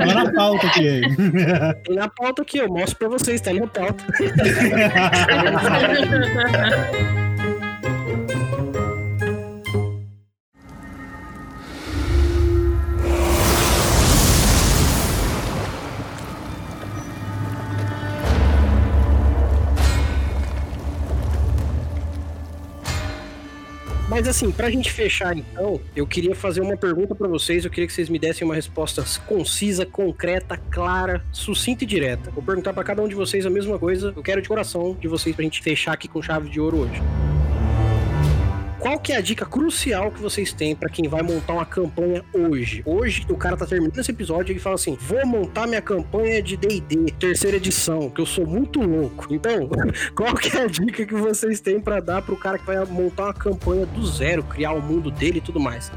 [0.00, 1.00] Olha na pauta aqui.
[1.84, 4.04] Tem na pauta aqui, eu mostro pra vocês, tá na pauta.
[4.28, 4.44] 哈
[4.88, 7.37] 哈哈哈哈哈
[24.18, 27.86] Mas assim, pra gente fechar então, eu queria fazer uma pergunta pra vocês, eu queria
[27.86, 32.28] que vocês me dessem uma resposta concisa, concreta, clara, sucinta e direta.
[32.32, 35.06] Vou perguntar pra cada um de vocês a mesma coisa, eu quero de coração de
[35.06, 37.00] vocês pra gente fechar aqui com chave de ouro hoje.
[38.80, 42.24] Qual que é a dica crucial que vocês têm pra quem vai montar uma campanha
[42.32, 42.80] hoje?
[42.86, 46.56] Hoje o cara tá terminando esse episódio e fala assim: "Vou montar minha campanha de
[46.56, 49.26] D&D, terceira edição, que eu sou muito louco".
[49.34, 49.68] Então,
[50.14, 53.24] qual que é a dica que vocês têm pra dar pro cara que vai montar
[53.24, 55.90] uma campanha do zero, criar o mundo dele e tudo mais?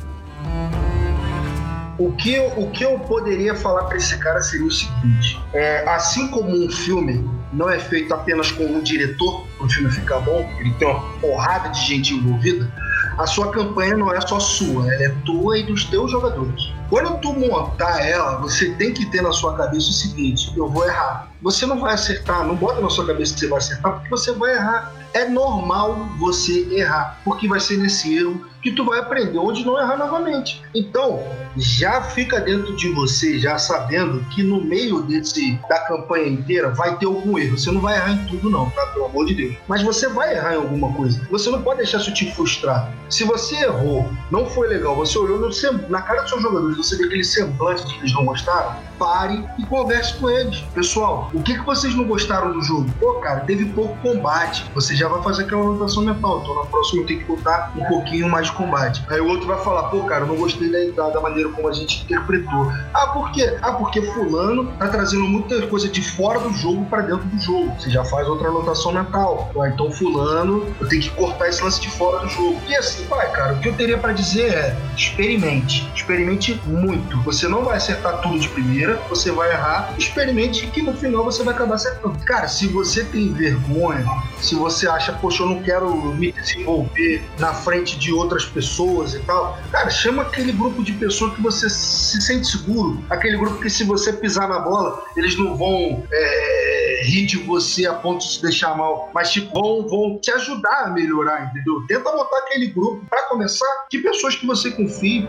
[1.99, 5.87] O que, eu, o que eu poderia falar para esse cara seria o seguinte: é,
[5.87, 7.23] assim como um filme
[7.53, 10.99] não é feito apenas com um diretor para o filme ficar bom, ele tem uma
[11.19, 12.71] porrada de gente envolvida,
[13.17, 16.71] a sua campanha não é só sua, ela é tua e dos teus jogadores.
[16.89, 20.85] Quando tu montar ela, você tem que ter na sua cabeça o seguinte: eu vou
[20.85, 21.29] errar.
[21.41, 24.31] Você não vai acertar, não bota na sua cabeça que você vai acertar, porque você
[24.33, 24.93] vai errar.
[25.13, 29.79] É normal você errar, porque vai ser nesse erro que tu vai aprender onde não
[29.79, 30.61] errar novamente.
[30.73, 31.19] Então,
[31.57, 36.97] já fica dentro de você, já sabendo que no meio desse da campanha inteira vai
[36.97, 37.57] ter algum erro.
[37.57, 38.85] Você não vai errar em tudo não, tá?
[38.87, 39.55] Pelo amor de Deus.
[39.67, 41.21] Mas você vai errar em alguma coisa.
[41.29, 42.91] Você não pode deixar isso te frustrar.
[43.09, 45.51] Se você errou, não foi legal, você olhou no
[45.89, 49.65] na cara dos seus jogadores, você vê aquele semblante que eles não gostaram, pare e
[49.65, 50.61] converse com eles.
[50.73, 52.89] Pessoal, o que, que vocês não gostaram do jogo?
[52.99, 54.65] Pô, cara, teve pouco combate.
[54.73, 56.41] Você já vai fazer aquela anotação mental.
[56.41, 59.03] Então na próxima eu tenho que botar um pouquinho mais de combate.
[59.09, 61.71] Aí o outro vai falar, pô, cara, eu não gostei da, da, maneira como a
[61.71, 62.71] gente interpretou.
[62.93, 63.57] Ah, por quê?
[63.61, 67.73] Ah, porque fulano tá trazendo muita coisa de fora do jogo para dentro do jogo.
[67.79, 69.51] Você já faz outra anotação mental.
[69.59, 72.59] Ah, então fulano, eu tenho que cortar esse lance de fora do jogo.
[72.67, 75.89] E assim, vai, cara, o que eu teria para dizer é, experimente.
[75.95, 77.19] Experimente muito.
[77.21, 79.93] Você não vai acertar tudo de primeira, você vai errar.
[79.97, 82.17] Experimente que no final você vai acabar acertando.
[82.25, 84.05] Cara, se você tem vergonha,
[84.41, 89.19] se você acha, poxa, eu não quero me desenvolver na frente de outras pessoas e
[89.19, 93.03] tal, cara, chama aquele grupo de pessoas que você se sente seguro.
[93.09, 97.85] Aquele grupo que se você pisar na bola, eles não vão é, rir de você
[97.85, 101.85] a ponto de se deixar mal, mas tipo, vão, vão te ajudar a melhorar, entendeu?
[101.87, 105.27] Tenta montar aquele grupo para começar de pessoas que você confia.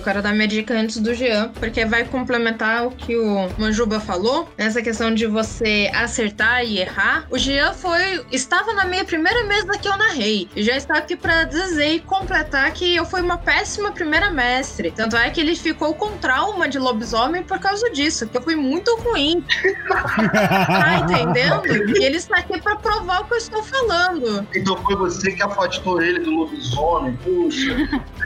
[0.00, 4.00] Eu quero dar minha dica antes do Jean, porque vai complementar o que o Manjuba
[4.00, 7.26] falou, nessa questão de você acertar e errar.
[7.28, 8.24] O Jean foi.
[8.32, 10.48] estava na minha primeira mesa que eu narrei.
[10.56, 14.90] E já está aqui para dizer e completar que eu fui uma péssima primeira mestre.
[14.90, 18.56] Tanto é que ele ficou com trauma de lobisomem por causa disso, que eu fui
[18.56, 19.44] muito ruim.
[19.86, 21.98] tá entendendo?
[21.98, 24.48] E ele está aqui para provar o que eu estou falando.
[24.56, 27.76] Então foi você que afastou ele do lobisomem, puxa.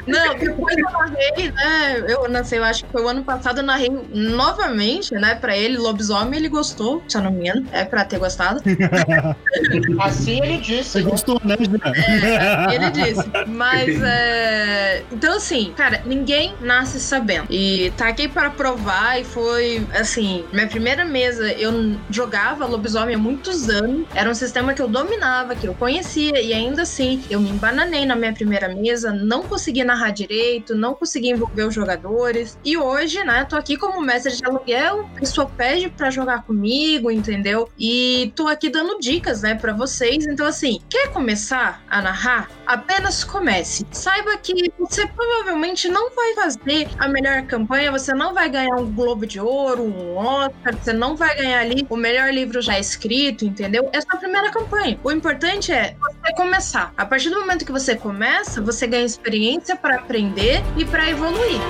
[0.06, 2.04] Não, depois eu narrei, né?
[2.08, 5.56] Eu não sei, eu acho que foi o ano passado, eu narrei novamente, né, pra
[5.56, 8.60] ele, lobisomem, ele gostou, se eu não me engano, é pra ter gostado.
[10.00, 10.90] Assim ele disse.
[10.90, 11.10] Você né?
[11.10, 12.72] gostou, né, Jean?
[12.72, 13.24] Ele disse.
[13.46, 15.02] Mas é.
[15.12, 17.46] Então, assim, cara, ninguém nasce sabendo.
[17.50, 23.18] E tá aqui para provar, e foi assim, minha primeira mesa, eu jogava lobisomem há
[23.18, 24.06] muitos anos.
[24.14, 28.04] Era um sistema que eu dominava, que eu conhecia, e ainda assim, eu me embananei
[28.04, 32.58] na minha primeira mesa, não consegui narrar direito, não consegui invocar ver os jogadores.
[32.64, 37.10] E hoje, né, tô aqui como mestre de aluguel, a pessoa pede para jogar comigo,
[37.10, 37.68] entendeu?
[37.78, 40.26] E tô aqui dando dicas, né, para vocês.
[40.26, 42.50] Então, assim, quer começar a narrar?
[42.66, 43.86] Apenas comece.
[43.92, 48.92] Saiba que você provavelmente não vai fazer a melhor campanha, você não vai ganhar um
[48.92, 53.44] Globo de Ouro, um Oscar, você não vai ganhar ali o melhor livro já escrito,
[53.44, 53.88] entendeu?
[53.92, 54.98] É sua primeira campanha.
[55.04, 56.92] O importante é você começar.
[56.96, 61.60] A partir do momento que você começa, você ganha experiência para aprender e para evoluir.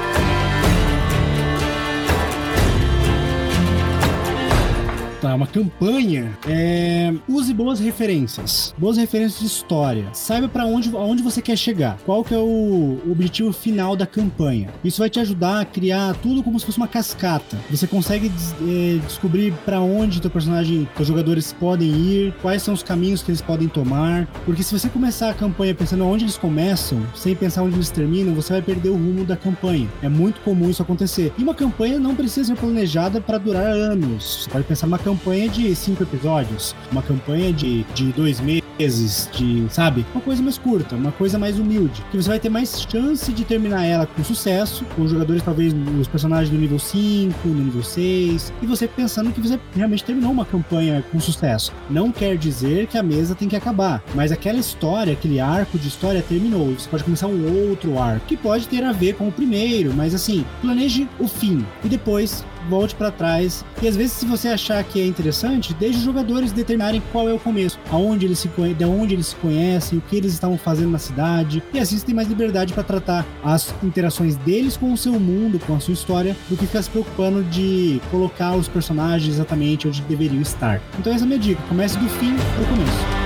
[5.25, 6.37] Tá, uma campanha.
[6.47, 7.11] É...
[7.27, 8.75] Use boas referências.
[8.77, 10.05] Boas referências de história.
[10.13, 11.97] Saiba para onde, aonde você quer chegar.
[12.05, 14.69] Qual que é o objetivo final da campanha.
[14.85, 17.57] Isso vai te ajudar a criar tudo como se fosse uma cascata.
[17.71, 18.31] Você consegue
[18.69, 23.31] é, descobrir para onde teu personagem, os jogadores podem ir, quais são os caminhos que
[23.31, 24.27] eles podem tomar.
[24.45, 28.35] Porque se você começar a campanha pensando onde eles começam, sem pensar onde eles terminam,
[28.35, 29.89] você vai perder o rumo da campanha.
[30.03, 31.33] É muito comum isso acontecer.
[31.39, 34.43] E uma campanha não precisa ser planejada para durar anos.
[34.43, 39.31] Você pode pensar numa campanha campanha de cinco episódios, uma campanha de, de dois meses,
[39.33, 40.05] de, sabe?
[40.13, 42.05] Uma coisa mais curta, uma coisa mais humilde.
[42.11, 45.73] Que você vai ter mais chance de terminar ela com sucesso, com os jogadores, talvez,
[46.01, 50.33] os personagens do nível 5, no nível 6, e você pensando que você realmente terminou
[50.33, 51.73] uma campanha com sucesso.
[51.89, 55.87] Não quer dizer que a mesa tem que acabar, mas aquela história, aquele arco de
[55.87, 56.75] história terminou.
[56.75, 60.13] Você pode começar um outro arco, que pode ter a ver com o primeiro, mas
[60.13, 63.65] assim, planeje o fim e depois volte para trás.
[63.83, 67.33] E às vezes, se você achar que é interessante, deixe os jogadores determinarem qual é
[67.33, 70.91] o começo, aonde eles se de onde eles se conhecem, o que eles estavam fazendo
[70.91, 71.63] na cidade.
[71.73, 75.59] E assim você tem mais liberdade para tratar as interações deles com o seu mundo,
[75.59, 80.01] com a sua história, do que ficar se preocupando de colocar os personagens exatamente onde
[80.03, 80.81] deveriam estar.
[80.99, 81.63] Então essa é a minha dica.
[81.69, 83.24] Comece do fim pro começo.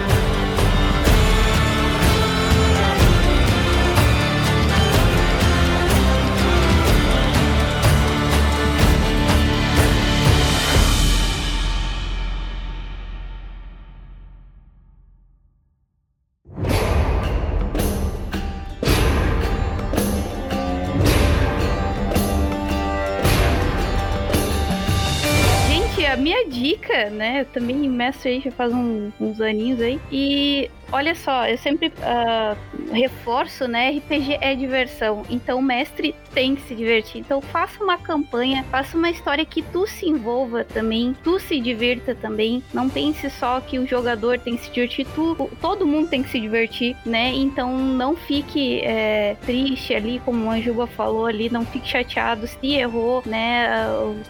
[27.06, 27.42] Né?
[27.42, 30.00] Eu também mestre aí já faz um, uns aninhos aí.
[30.10, 33.90] E olha só, eu sempre uh, reforço, né?
[33.90, 35.24] RPG é diversão.
[35.28, 37.20] Então o mestre tem que se divertir.
[37.20, 42.14] Então faça uma campanha, faça uma história que tu se envolva também, tu se divirta
[42.14, 42.62] também.
[42.72, 46.30] Não pense só que o jogador tem que se divertir, tu, todo mundo tem que
[46.30, 47.32] se divertir, né?
[47.34, 52.58] Então não fique é, triste ali, como o Anjuba falou ali, não fique chateado se
[52.72, 53.68] errou, né?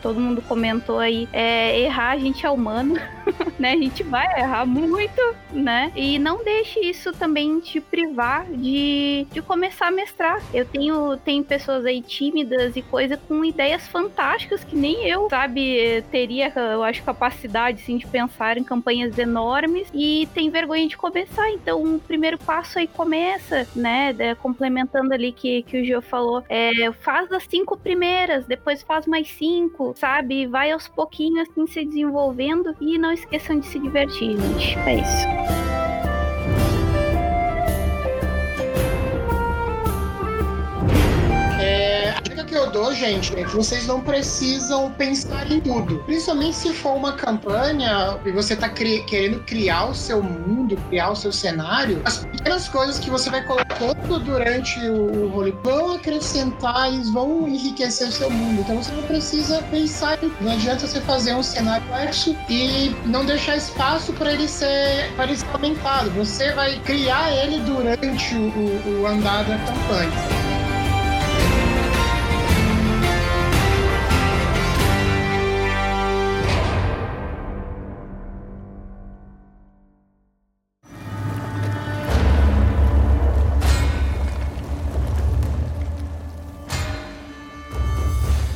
[0.03, 2.95] Todo mundo comentou aí, é, errar a gente é humano,
[3.59, 3.73] né?
[3.73, 5.21] A gente vai errar muito,
[5.53, 5.93] né?
[5.95, 10.41] E não deixe isso também te privar de, de começar a mestrar.
[10.55, 16.03] Eu tenho, tenho pessoas aí tímidas e coisa com ideias fantásticas que nem eu, sabe,
[16.11, 21.51] teria, eu acho, capacidade, assim, de pensar em campanhas enormes e tem vergonha de começar.
[21.51, 26.91] Então, o primeiro passo aí começa, né, complementando ali que, que o Gio falou, é,
[26.93, 32.75] faz as cinco primeiras, depois faz mais cinco, sabe, vai aos pouquinhos, assim, se desenvolvendo
[32.81, 34.79] e não esqueçam de se divertir, gente.
[34.87, 35.88] É isso.
[42.59, 45.99] Eu dou, gente, é que vocês não precisam pensar em tudo.
[46.01, 51.11] Principalmente se for uma campanha e você tá cri querendo criar o seu mundo, criar
[51.11, 56.93] o seu cenário, as pequenas coisas que você vai colocando durante o rolê vão acrescentar
[56.93, 58.61] e vão enriquecer o seu mundo.
[58.61, 63.25] Então você não precisa pensar em Não adianta você fazer um cenário complexo e não
[63.25, 66.11] deixar espaço para ele ser para ele ser aumentado.
[66.11, 70.38] Você vai criar ele durante o, o andar da campanha.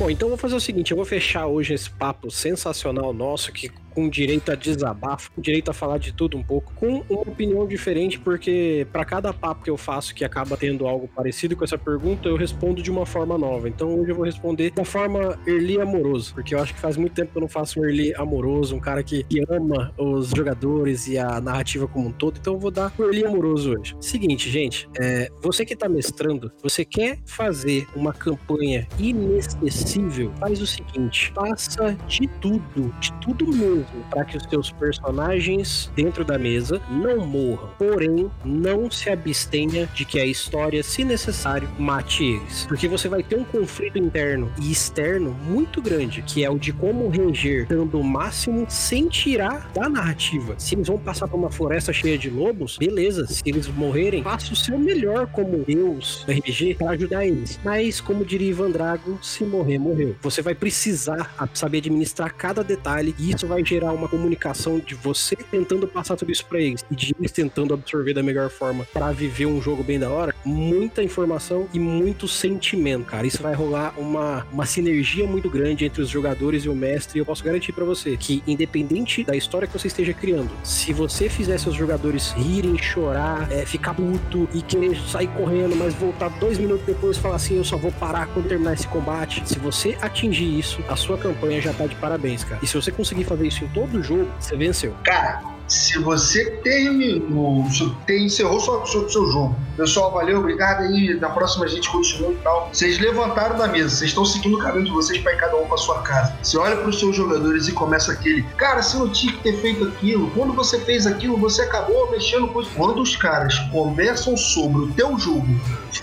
[0.03, 3.69] Bom, então vou fazer o seguinte, eu vou fechar hoje esse papo sensacional nosso que
[3.93, 7.67] com direito a desabafo, com direito a falar de tudo um pouco, com uma opinião
[7.67, 11.77] diferente, porque para cada papo que eu faço que acaba tendo algo parecido com essa
[11.77, 13.69] pergunta, eu respondo de uma forma nova.
[13.69, 17.13] Então hoje eu vou responder da forma early amoroso, porque eu acho que faz muito
[17.13, 21.07] tempo que eu não faço um early amoroso, um cara que, que ama os jogadores
[21.07, 23.95] e a narrativa como um todo, então eu vou dar um early amoroso hoje.
[23.99, 30.67] Seguinte, gente, é, você que tá mestrando, você quer fazer uma campanha inesquecível, faz o
[30.67, 36.37] seguinte, faça de tudo, de tudo mesmo mesmo para que os seus personagens dentro da
[36.37, 37.69] mesa não morram.
[37.77, 42.65] Porém, não se abstenha de que a história, se necessário, mate eles.
[42.67, 46.71] Porque você vai ter um conflito interno e externo muito grande, que é o de
[46.71, 50.55] como reger dando o máximo sem tirar da narrativa.
[50.57, 53.27] Se eles vão passar por uma floresta cheia de lobos, beleza.
[53.27, 57.59] Se eles morrerem, faça o seu melhor como Deus RPG para ajudar eles.
[57.63, 60.15] Mas, como diria Ivan Drago, se morrer, morreu.
[60.21, 65.35] Você vai precisar saber administrar cada detalhe e isso vai gerar uma comunicação de você
[65.35, 69.11] tentando passar tudo isso para eles e de eles tentando absorver da melhor forma para
[69.11, 70.33] viver um jogo bem da hora.
[70.45, 73.25] Muita informação e muito sentimento, cara.
[73.25, 77.17] Isso vai rolar uma, uma sinergia muito grande entre os jogadores e o mestre.
[77.17, 80.93] E eu posso garantir para você que, independente da história que você esteja criando, se
[80.93, 86.29] você fizer seus jogadores rirem, chorar, é, ficar puto e querer sair correndo, mas voltar
[86.39, 89.41] dois minutos depois e falar assim: eu só vou parar quando terminar esse combate.
[89.45, 92.59] Se você atingir isso, a sua campanha já tá de parabéns, cara.
[92.61, 94.95] E se você conseguir fazer isso em todo o jogo, você venceu.
[95.03, 97.65] Cara, se você terminou,
[98.05, 99.55] tem, encerrou seu, seu, seu jogo.
[99.77, 101.15] Pessoal, valeu, obrigado aí.
[101.15, 102.69] Na próxima a gente continua e tal.
[102.71, 105.77] Vocês levantaram da mesa, vocês estão seguindo o caminho de vocês para cada um para
[105.77, 106.35] sua casa.
[106.43, 109.57] Você olha para os seus jogadores e começa aquele, cara, você não tinha que ter
[109.61, 110.29] feito aquilo.
[110.31, 112.63] Quando você fez aquilo, você acabou mexendo com.
[112.75, 115.47] Quando os caras conversam sobre o teu jogo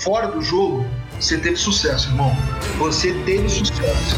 [0.01, 0.85] fora do jogo,
[1.19, 2.35] você teve sucesso, irmão.
[2.79, 4.17] Você teve sucesso.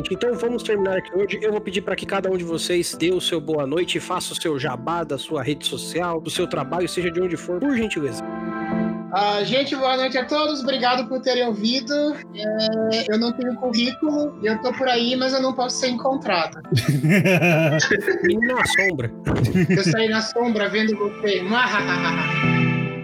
[0.00, 1.38] Gente, então vamos terminar aqui hoje.
[1.42, 4.32] Eu vou pedir para que cada um de vocês dê o seu boa noite, faça
[4.32, 7.76] o seu jabá da sua rede social, do seu trabalho, seja de onde for, por
[7.76, 8.24] gentileza.
[8.24, 10.60] Uh, gente, boa noite a todos.
[10.62, 11.92] Obrigado por terem ouvido.
[12.34, 16.60] É, eu não tenho currículo, eu tô por aí, mas eu não posso ser encontrado.
[18.28, 19.12] e na sombra.
[19.68, 21.42] Eu saí na sombra vendo você.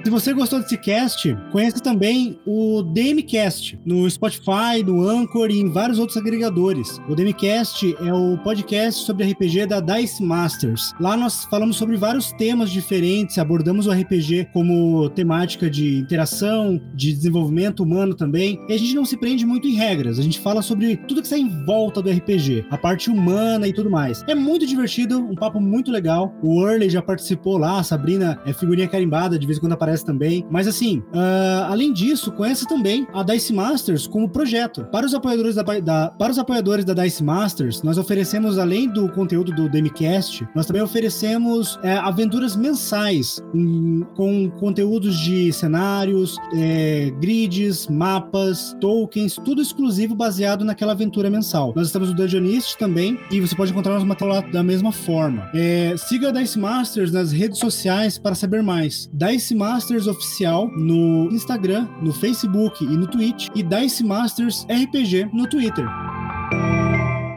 [0.07, 5.69] Se você gostou desse cast, conheça também o DMcast no Spotify, no Anchor e em
[5.69, 7.01] vários outros agregadores.
[7.09, 10.95] O DMcast é o podcast sobre RPG da Dice Masters.
[11.01, 17.13] Lá nós falamos sobre vários temas diferentes, abordamos o RPG como temática de interação, de
[17.13, 18.61] desenvolvimento humano também.
[18.69, 21.27] E a gente não se prende muito em regras, a gente fala sobre tudo que
[21.27, 24.23] está em volta do RPG, a parte humana e tudo mais.
[24.29, 26.33] É muito divertido, um papo muito legal.
[26.45, 29.96] O Early já participou lá, a Sabrina é figurinha carimbada, de vez em quando aparece
[30.03, 30.47] também.
[30.51, 34.85] Mas assim, uh, além disso, conheça também a Dice Masters como projeto.
[34.93, 39.09] Para os apoiadores da, da, para os apoiadores da Dice Masters, nós oferecemos, além do
[39.11, 47.11] conteúdo do Demicast, nós também oferecemos é, aventuras mensais um, com conteúdos de cenários, é,
[47.21, 51.73] grids, mapas, tokens, tudo exclusivo baseado naquela aventura mensal.
[51.75, 55.49] Nós estamos no Dungeonist também e você pode encontrar nosso material da mesma forma.
[55.55, 59.09] É, siga a Dice Masters nas redes sociais para saber mais.
[59.13, 65.31] Dice Masters Masters Oficial no Instagram, no Facebook e no Twitch e Dice Masters RPG
[65.33, 65.87] no Twitter.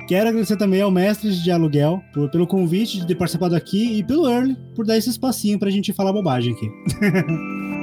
[0.08, 4.04] Quero agradecer também ao Mestres de Aluguel por, pelo convite de ter participado aqui e
[4.04, 6.68] pelo Early por dar esse espacinho pra gente falar bobagem aqui.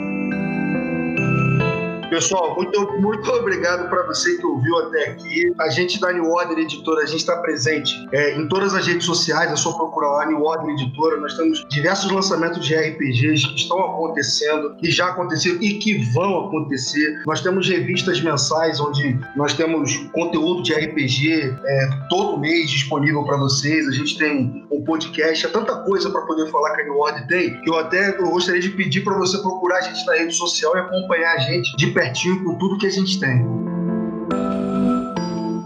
[2.16, 5.52] Pessoal, muito, muito obrigado para você que ouviu até aqui.
[5.60, 9.04] A gente da New Order Editora, a gente está presente é, em todas as redes
[9.04, 11.20] sociais, é só procurar lá New Order Editora.
[11.20, 16.46] Nós temos diversos lançamentos de RPGs que estão acontecendo, que já aconteceram e que vão
[16.46, 17.20] acontecer.
[17.26, 23.36] Nós temos revistas mensais onde nós temos conteúdo de RPG é, todo mês disponível para
[23.36, 23.86] vocês.
[23.88, 27.26] A gente tem um podcast, é tanta coisa para poder falar que a New Order
[27.26, 30.34] tem, que eu até eu gostaria de pedir para você procurar a gente na rede
[30.34, 33.44] social e acompanhar a gente de pertinho com tudo que a gente tem.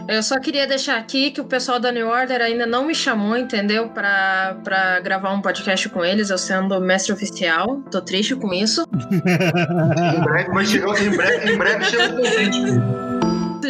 [0.08, 3.36] Eu só queria deixar aqui que o pessoal da New Order ainda não me chamou,
[3.36, 3.88] entendeu?
[3.90, 7.80] Pra, pra gravar um podcast com eles, eu sendo mestre oficial.
[7.92, 8.84] Tô triste com isso.
[8.92, 13.10] em breve, mas em breve, em breve chega o convite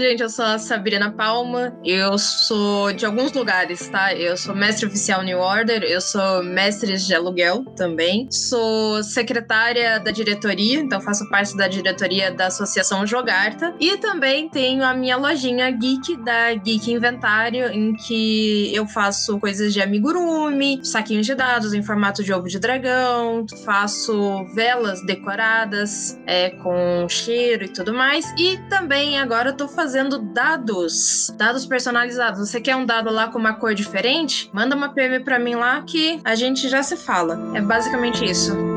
[0.00, 1.78] gente, eu sou a Sabrina Palma.
[1.84, 4.14] Eu sou de alguns lugares, tá?
[4.14, 8.26] Eu sou mestre oficial New Order, eu sou mestre de aluguel também.
[8.30, 13.74] Sou secretária da diretoria, então faço parte da diretoria da Associação Jogarta.
[13.78, 19.72] E também tenho a minha lojinha geek da Geek Inventário, em que eu faço coisas
[19.72, 26.50] de amigurumi, saquinhos de dados em formato de ovo de dragão, faço velas decoradas é,
[26.50, 28.24] com cheiro e tudo mais.
[28.38, 32.48] E também agora eu tô fazendo fazendo dados, dados personalizados.
[32.48, 34.48] Você quer um dado lá com uma cor diferente?
[34.52, 37.36] Manda uma PM para mim lá que a gente já se fala.
[37.56, 38.69] É basicamente isso.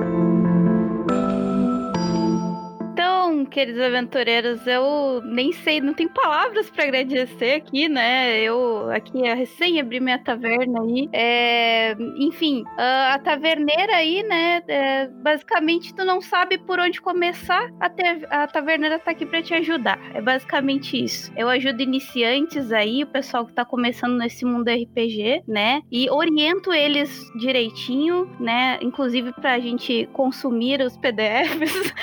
[3.54, 8.40] Queridos aventureiros, eu nem sei, não tenho palavras para agradecer aqui, né?
[8.42, 11.08] Eu aqui eu recém abri minha taverna aí.
[11.14, 14.64] É, enfim, a, a taverneira aí, né?
[14.68, 19.44] É, basicamente, tu não sabe por onde começar, a, te, a taverneira tá aqui para
[19.44, 20.00] te ajudar.
[20.16, 21.32] É basicamente isso.
[21.38, 25.82] Eu ajudo iniciantes aí, o pessoal que tá começando nesse mundo RPG, né?
[25.92, 28.80] E oriento eles direitinho, né?
[28.82, 31.94] Inclusive pra gente consumir os PDFs.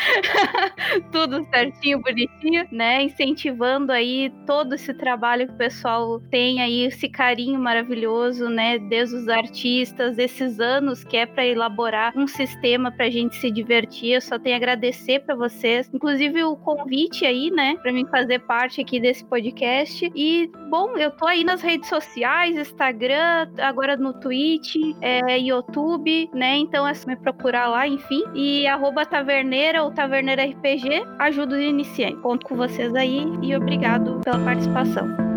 [1.10, 3.02] tudo certinho, bonitinho, né?
[3.02, 8.78] Incentivando aí todo esse trabalho que o pessoal tem aí, esse carinho maravilhoso, né?
[8.78, 14.12] Desde os artistas, esses anos que é para elaborar um sistema pra gente se divertir.
[14.12, 17.76] Eu só tenho a agradecer para vocês, inclusive o convite aí, né?
[17.82, 20.10] Pra mim fazer parte aqui desse podcast.
[20.14, 26.56] E, bom, eu tô aí nas redes sociais, Instagram, agora no Twitch, é, YouTube, né?
[26.56, 28.24] Então é só me procurar lá, enfim.
[28.34, 32.20] E arroba taverneira ou taverneira RPG ajuda os iniciantes.
[32.20, 35.29] Conto com vocês aí e obrigado pela participação.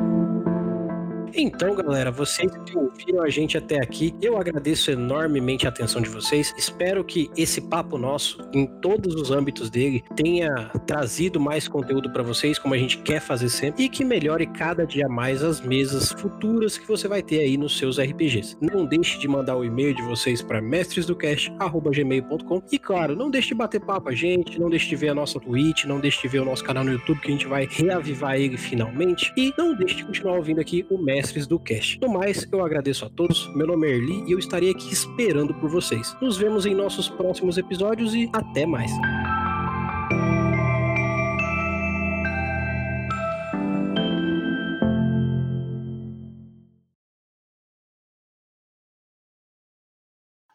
[1.36, 6.08] Então, galera, vocês que ouviram a gente até aqui, eu agradeço enormemente a atenção de
[6.08, 6.54] vocês.
[6.56, 12.22] Espero que esse papo nosso, em todos os âmbitos dele, tenha trazido mais conteúdo para
[12.22, 16.12] vocês, como a gente quer fazer sempre, e que melhore cada dia mais as mesas
[16.12, 18.56] futuras que você vai ter aí nos seus RPGs.
[18.62, 23.56] Não deixe de mandar o e-mail de vocês para mestresdocast@gmail.com e claro, não deixe de
[23.56, 26.42] bater papo a gente, não deixe de ver a nossa Twitch, não deixe de ver
[26.42, 29.96] o nosso canal no YouTube que a gente vai reavivar ele finalmente e não deixe
[29.96, 32.00] de continuar ouvindo aqui o Mestre mestres do cast.
[32.02, 33.48] No mais, eu agradeço a todos.
[33.56, 36.16] Meu nome é Erli e eu estarei aqui esperando por vocês.
[36.22, 38.92] Nos vemos em nossos próximos episódios e até mais.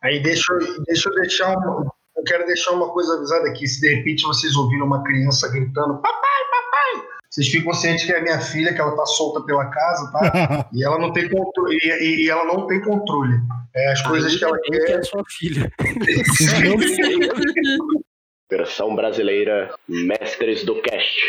[0.03, 0.53] Aí deixa,
[0.86, 3.66] deixa eu deixar uma, eu quero deixar uma coisa avisada aqui.
[3.66, 6.57] Se de repente vocês ouviram uma criança gritando papai, papai,
[7.31, 10.69] vocês ficam cientes que é a minha filha, que ela tá solta pela casa, tá?
[10.73, 11.79] E ela não tem controle.
[11.83, 13.35] E, e- ela não tem controle.
[13.75, 14.99] É, as coisas que ela bem que quer.
[14.99, 15.71] é sua filha.
[18.51, 21.21] Versão brasileira, Mestres do Cast.